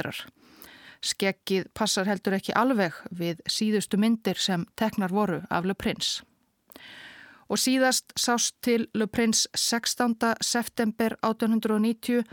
Skeggið 1.05 1.67
passar 1.75 2.09
heldur 2.09 2.39
ekki 2.39 2.55
alveg 2.57 2.97
við 3.11 3.43
síðustu 3.51 3.99
myndir 4.01 4.41
sem 4.41 4.65
teknar 4.77 5.13
voru 5.13 5.43
af 5.51 5.67
Le 5.69 5.75
Prince. 5.75 6.23
Og 7.49 7.61
síðast 7.61 8.15
sást 8.17 8.57
til 8.65 8.89
Le 8.95 9.07
Prince 9.07 9.49
16. 9.55 10.17
september 10.41 11.17
1890 11.21 12.25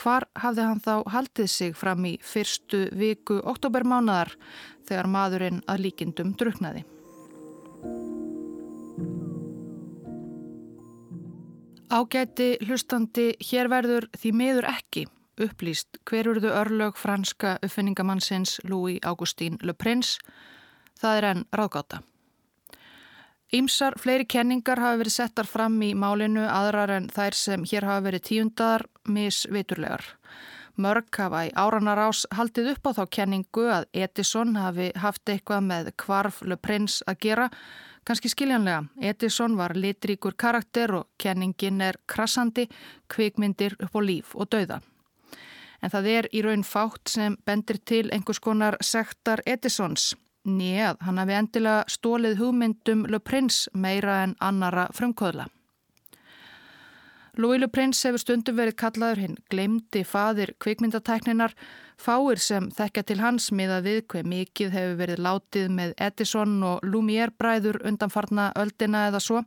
hvar 0.00 0.26
hafði 0.40 0.64
hann 0.66 0.80
þá 0.82 0.94
haldið 1.12 1.50
sig 1.50 1.76
fram 1.76 2.06
í 2.08 2.16
fyrstu 2.22 2.88
viku 2.96 3.38
oktobermánaðar 3.44 4.34
þegar 4.88 5.10
maðurinn 5.10 5.62
að 5.68 5.84
líkindum 5.86 6.34
druknaði. 6.40 6.84
Ágæti 11.92 12.54
hlustandi 12.64 13.34
hér 13.44 13.68
verður 13.68 14.06
því 14.16 14.30
miður 14.32 14.66
ekki 14.70 15.04
upplýst 15.44 15.98
hver 16.08 16.30
urðu 16.30 16.52
örlög 16.54 16.96
franska 16.96 17.58
uppfinningamannsins 17.62 18.60
Louis 18.64 19.02
Augustin 19.04 19.58
Le 19.62 19.74
Prince, 19.74 20.18
það 21.00 21.18
er 21.18 21.28
enn 21.30 21.44
ráðgáta. 21.52 22.00
Ímsar 23.54 23.98
fleiri 24.00 24.24
kenningar 24.26 24.80
hafa 24.82 24.98
verið 25.02 25.16
settar 25.18 25.46
fram 25.46 25.76
í 25.84 25.92
málinu 25.94 26.42
aðrar 26.48 26.90
en 26.96 27.08
þær 27.12 27.36
sem 27.38 27.66
hér 27.70 27.86
hafa 27.86 28.06
verið 28.08 28.26
tíundar 28.30 28.86
misviturlegar. 29.04 30.06
Mörg 30.74 31.06
hafa 31.20 31.44
í 31.46 31.52
áranar 31.54 32.00
ás 32.08 32.24
haldið 32.34 32.72
upp 32.72 32.88
á 32.90 32.90
þá 32.96 33.04
kenningu 33.18 33.68
að 33.70 33.84
Edison 33.92 34.56
hafi 34.58 34.88
haft 34.98 35.30
eitthvað 35.30 35.68
með 35.68 35.92
kvarf 36.02 36.40
Le 36.42 36.56
Prince 36.58 37.04
að 37.06 37.20
gera, 37.28 37.50
kannski 38.04 38.28
skiljanlega. 38.28 38.84
Edison 39.00 39.56
var 39.56 39.76
litríkur 39.76 40.36
karakter 40.36 40.94
og 40.94 41.06
kenningin 41.18 41.80
er 41.80 42.00
krassandi, 42.06 42.68
kvikmyndir 43.08 43.76
upp 43.80 43.96
á 43.96 44.00
líf 44.04 44.34
og 44.34 44.50
dauða 44.50 44.80
en 45.84 45.92
það 45.92 46.10
er 46.10 46.28
í 46.32 46.42
raun 46.44 46.64
fátt 46.64 47.12
sem 47.12 47.36
bendir 47.46 47.78
til 47.84 48.08
einhvers 48.12 48.40
konar 48.40 48.78
sektar 48.80 49.42
Edisons. 49.46 50.14
Nýjað, 50.44 51.00
hann 51.04 51.20
hafi 51.20 51.36
endilega 51.38 51.84
stólið 51.88 52.38
hugmyndum 52.40 53.04
Le 53.08 53.20
Prince 53.20 53.70
meira 53.72 54.22
en 54.24 54.34
annara 54.40 54.88
frumkvöðla. 54.96 55.46
Louis 57.36 57.58
Le 57.58 57.66
Prince 57.66 58.06
hefur 58.06 58.22
stundum 58.22 58.54
verið 58.54 58.76
kallaður 58.78 59.20
hinn 59.24 59.38
glemdi 59.50 60.04
fadir 60.06 60.52
kvikmyndatækninar, 60.62 61.56
fáir 61.98 62.38
sem 62.38 62.68
þekkja 62.70 63.02
til 63.08 63.16
hans 63.18 63.48
miða 63.50 63.80
við 63.82 64.04
hver 64.12 64.28
mikið 64.30 64.70
hefur 64.70 64.94
verið 65.00 65.22
látið 65.26 65.72
með 65.74 65.96
Edison 66.06 66.54
og 66.62 66.86
Lumière 66.86 67.34
bræður 67.34 67.80
undanfarna 67.82 68.52
öldina 68.54 69.08
eða 69.08 69.22
svo. 69.26 69.42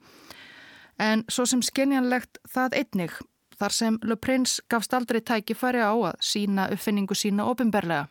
En 1.00 1.24
svo 1.32 1.48
sem 1.48 1.64
skenjanlegt 1.64 2.42
það 2.52 2.78
einnig 2.82 3.16
þar 3.58 3.78
sem 3.80 4.00
Le 4.04 4.20
Prince 4.20 4.62
gafst 4.70 4.94
aldrei 4.94 5.22
tækifæri 5.24 5.80
á 5.80 5.96
að 5.96 6.20
sína 6.20 6.68
uppfinningu 6.76 7.16
sína 7.16 7.48
ofinberlega. 7.48 8.10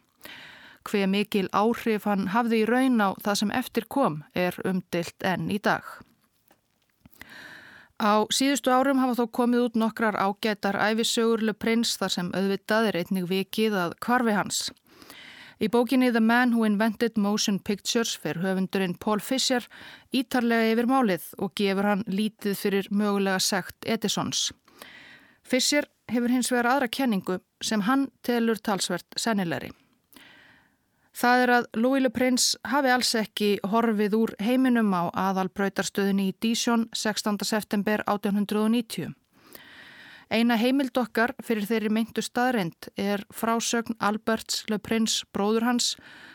Hver 0.89 1.09
mikil 1.11 1.51
áhrif 1.53 2.07
hann 2.09 2.31
hafði 2.33 2.63
í 2.63 2.67
raun 2.71 3.01
á 3.03 3.13
það 3.21 3.41
sem 3.43 3.57
eftir 3.61 3.91
kom 3.91 4.23
er 4.35 4.57
umdilt 4.65 5.21
enn 5.21 5.51
í 5.51 5.59
dag. 5.61 5.85
Á 7.97 8.29
síðustu 8.29 8.69
árum 8.69 8.99
hafa 9.01 9.15
þó 9.23 9.29
komið 9.39 9.63
út 9.67 9.79
nokkrar 9.81 10.19
ágætar 10.21 10.77
æfisögur 10.77 11.41
Le 11.41 11.55
Prince 11.57 11.97
þar 11.97 12.13
sem 12.13 12.27
auðvitað 12.37 12.89
er 12.91 12.99
einnig 13.01 13.29
vikið 13.31 13.77
að 13.81 13.95
kvarfi 14.05 14.35
hans. 14.37 14.59
Í 15.57 15.71
bókinni 15.73 16.11
The 16.13 16.21
Man 16.21 16.53
Who 16.53 16.67
Invented 16.69 17.17
Motion 17.17 17.57
Pictures 17.59 18.13
fer 18.21 18.43
höfundurinn 18.43 18.99
Paul 19.01 19.23
Fisher 19.25 19.65
ítarlega 20.13 20.75
yfir 20.75 20.91
málið 20.91 21.31
og 21.41 21.55
gefur 21.57 21.89
hann 21.89 22.05
lítið 22.05 22.61
fyrir 22.61 22.91
mögulega 22.93 23.41
segt 23.41 23.89
Edisons. 23.89 24.51
Fischer 25.41 25.89
hefur 26.13 26.29
hins 26.29 26.53
vegar 26.53 26.69
aðra 26.75 26.93
kenningu 26.93 27.41
sem 27.65 27.89
hann 27.89 28.11
telur 28.21 28.61
talsvert 28.61 29.09
sennilegri. 29.17 29.73
Það 31.17 31.43
er 31.43 31.51
að 31.55 31.67
Le 31.81 32.09
Prince 32.13 32.59
hafi 32.69 32.91
alls 32.93 33.15
ekki 33.17 33.47
horfið 33.65 34.15
úr 34.19 34.33
heiminum 34.37 34.91
á 34.93 35.09
aðalbröytarstöðinni 35.17 36.27
í 36.29 36.35
Dísjón 36.45 36.91
16. 36.93 37.39
september 37.41 38.03
1890. 38.05 39.15
Eina 40.29 40.59
heimild 40.61 40.99
okkar 41.01 41.33
fyrir 41.41 41.65
þeirri 41.65 41.89
meintu 41.89 42.21
staðreind 42.21 42.91
er 43.01 43.25
frásögn 43.33 43.97
Alberts 43.97 44.67
Le 44.69 44.77
Prince 44.77 45.25
bróður 45.33 45.65
hans 45.65 45.95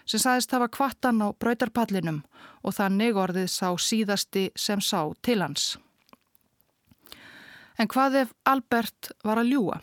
sem 0.09 0.23
saðist 0.23 0.55
hafa 0.55 0.71
kvattan 0.73 1.21
á 1.21 1.29
bröytarpallinum 1.29 2.23
og 2.65 2.73
þannig 2.73 3.19
orðið 3.21 3.51
sá 3.53 3.69
síðasti 3.77 4.47
sem 4.55 4.81
sá 4.81 5.13
til 5.21 5.43
hans. 5.43 5.75
En 7.77 7.85
hvað 7.85 8.23
ef 8.23 8.33
Albert 8.49 9.11
var 9.21 9.43
að 9.43 9.53
ljúa? 9.53 9.77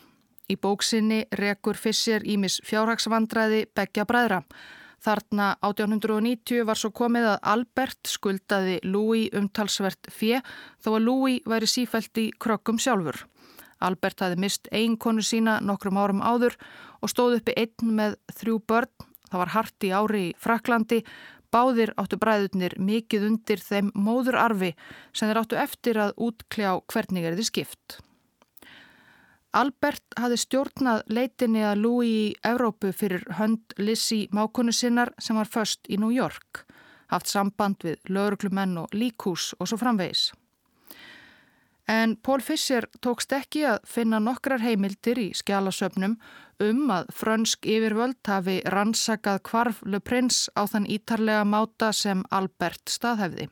Í 0.49 0.59
bóksinni 0.59 1.21
rekur 1.39 1.77
Fischer 1.77 2.25
Ímis 2.25 2.59
fjárhagsvandræði 2.67 3.63
begja 3.77 4.03
bræðra. 4.09 4.41
Þarna 4.99 5.53
1890 5.63 6.65
var 6.67 6.79
svo 6.79 6.91
komið 6.95 7.29
að 7.31 7.39
Albert 7.53 8.11
skuldaði 8.11 8.79
Louis 8.83 9.31
umtalsvert 9.35 10.11
fjö 10.11 10.41
þó 10.83 10.89
að 10.95 11.05
Louis 11.05 11.43
væri 11.47 11.69
sífælt 11.71 12.19
í 12.19 12.29
krokkum 12.35 12.79
sjálfur. 12.81 13.23
Albert 13.79 14.25
hafi 14.25 14.35
mist 14.35 14.67
einkonu 14.75 15.23
sína 15.23 15.59
nokkrum 15.63 15.99
árum 15.99 16.19
áður 16.19 16.57
og 16.99 17.13
stóð 17.13 17.39
uppi 17.39 17.55
einn 17.55 17.95
með 17.95 18.17
þrjú 18.41 18.59
börn. 18.67 18.91
Það 19.29 19.43
var 19.43 19.53
hart 19.53 19.85
í 19.85 19.93
ári 19.93 20.23
í 20.29 20.35
Fraklandi 20.41 21.03
Báðir 21.49 21.95
áttu 21.97 22.19
bræðurnir 22.21 22.75
mikið 22.77 23.25
undir 23.25 23.61
þeim 23.63 23.89
móðurarfi 23.97 24.75
sem 25.13 25.29
þeir 25.29 25.41
áttu 25.41 25.57
eftir 25.57 25.99
að 26.03 26.13
útkljá 26.27 26.75
hvernig 26.93 27.25
er 27.25 27.39
þið 27.39 27.49
skipt. 27.49 27.97
Albert 29.57 30.13
hafi 30.19 30.37
stjórnað 30.37 31.07
leitinni 31.09 31.63
að 31.65 31.79
Louis 31.81 32.09
í 32.09 32.25
Evrópu 32.45 32.91
fyrir 32.93 33.23
hönd 33.39 33.73
Lizzie 33.81 34.29
mákonu 34.29 34.73
sinnar 34.75 35.09
sem 35.17 35.39
var 35.39 35.49
först 35.49 35.89
í 35.89 35.97
New 35.97 36.13
York, 36.13 36.67
haft 37.09 37.31
samband 37.31 37.81
við 37.81 37.97
lauruglumenn 38.13 38.77
og 38.77 38.93
líkús 38.93 39.55
og 39.57 39.71
svo 39.71 39.79
framvegis. 39.81 40.29
En 41.89 42.13
Pól 42.21 42.43
Fischer 42.45 42.85
tókst 43.01 43.33
ekki 43.33 43.63
að 43.65 43.79
finna 43.89 44.19
nokkrar 44.21 44.61
heimildir 44.61 45.17
í 45.17 45.27
skjálasöfnum 45.33 46.19
um 46.61 46.93
að 46.93 47.09
frönsk 47.09 47.65
yfirvöld 47.65 48.21
hafi 48.29 48.59
rannsakað 48.69 49.41
kvarf 49.49 49.81
Le 49.81 49.97
Prince 49.97 50.53
á 50.53 50.69
þann 50.69 50.85
ítarlega 50.85 51.41
máta 51.49 51.89
sem 51.89 52.21
Albert 52.29 52.85
staðhefði. 52.93 53.49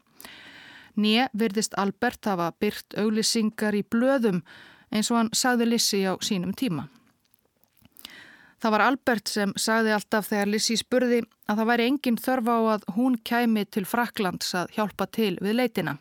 Nýja 0.93 1.32
virðist 1.34 1.74
Albert 1.82 2.30
hafa 2.30 2.52
byrt 2.62 2.93
auglisingar 3.02 3.74
í 3.74 3.82
blöðum 3.82 4.43
eins 4.92 5.12
og 5.12 5.22
hann 5.22 5.34
sagði 5.34 5.70
Lissi 5.72 6.04
á 6.08 6.14
sínum 6.22 6.54
tíma. 6.56 6.88
Það 8.58 8.74
var 8.74 8.82
Albert 8.88 9.30
sem 9.30 9.54
sagði 9.60 9.94
alltaf 9.94 10.32
þegar 10.32 10.50
Lissi 10.50 10.78
spurði 10.80 11.22
að 11.46 11.60
það 11.60 11.70
væri 11.72 11.88
engin 11.92 12.18
þörf 12.18 12.50
á 12.50 12.58
að 12.74 12.90
hún 12.96 13.20
kæmi 13.22 13.66
til 13.70 13.86
Fraklands 13.86 14.56
að 14.58 14.74
hjálpa 14.78 15.06
til 15.14 15.36
við 15.42 15.60
leitina 15.60 15.98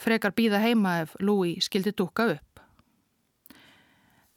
frekar 0.00 0.34
býða 0.36 0.60
heima 0.64 1.00
ef 1.04 1.16
Louis 1.20 1.64
skildi 1.66 1.92
dúka 1.96 2.28
upp. 2.34 2.60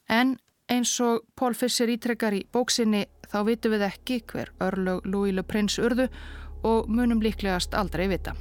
En 0.09 0.37
eins 0.71 0.93
og 1.03 1.23
Paul 1.39 1.55
Fisser 1.57 1.91
ítrekkar 1.93 2.35
í 2.35 2.43
bóksinni 2.53 3.05
þá 3.31 3.39
vitum 3.47 3.75
við 3.75 3.87
ekki 3.89 4.21
hver 4.29 4.53
örlög 4.63 5.07
Louis 5.07 5.35
Le 5.35 5.45
Prince 5.47 5.81
urðu 5.83 6.09
og 6.63 6.89
munum 6.91 7.23
líklegast 7.23 7.75
aldrei 7.75 8.07
vita. 8.11 8.35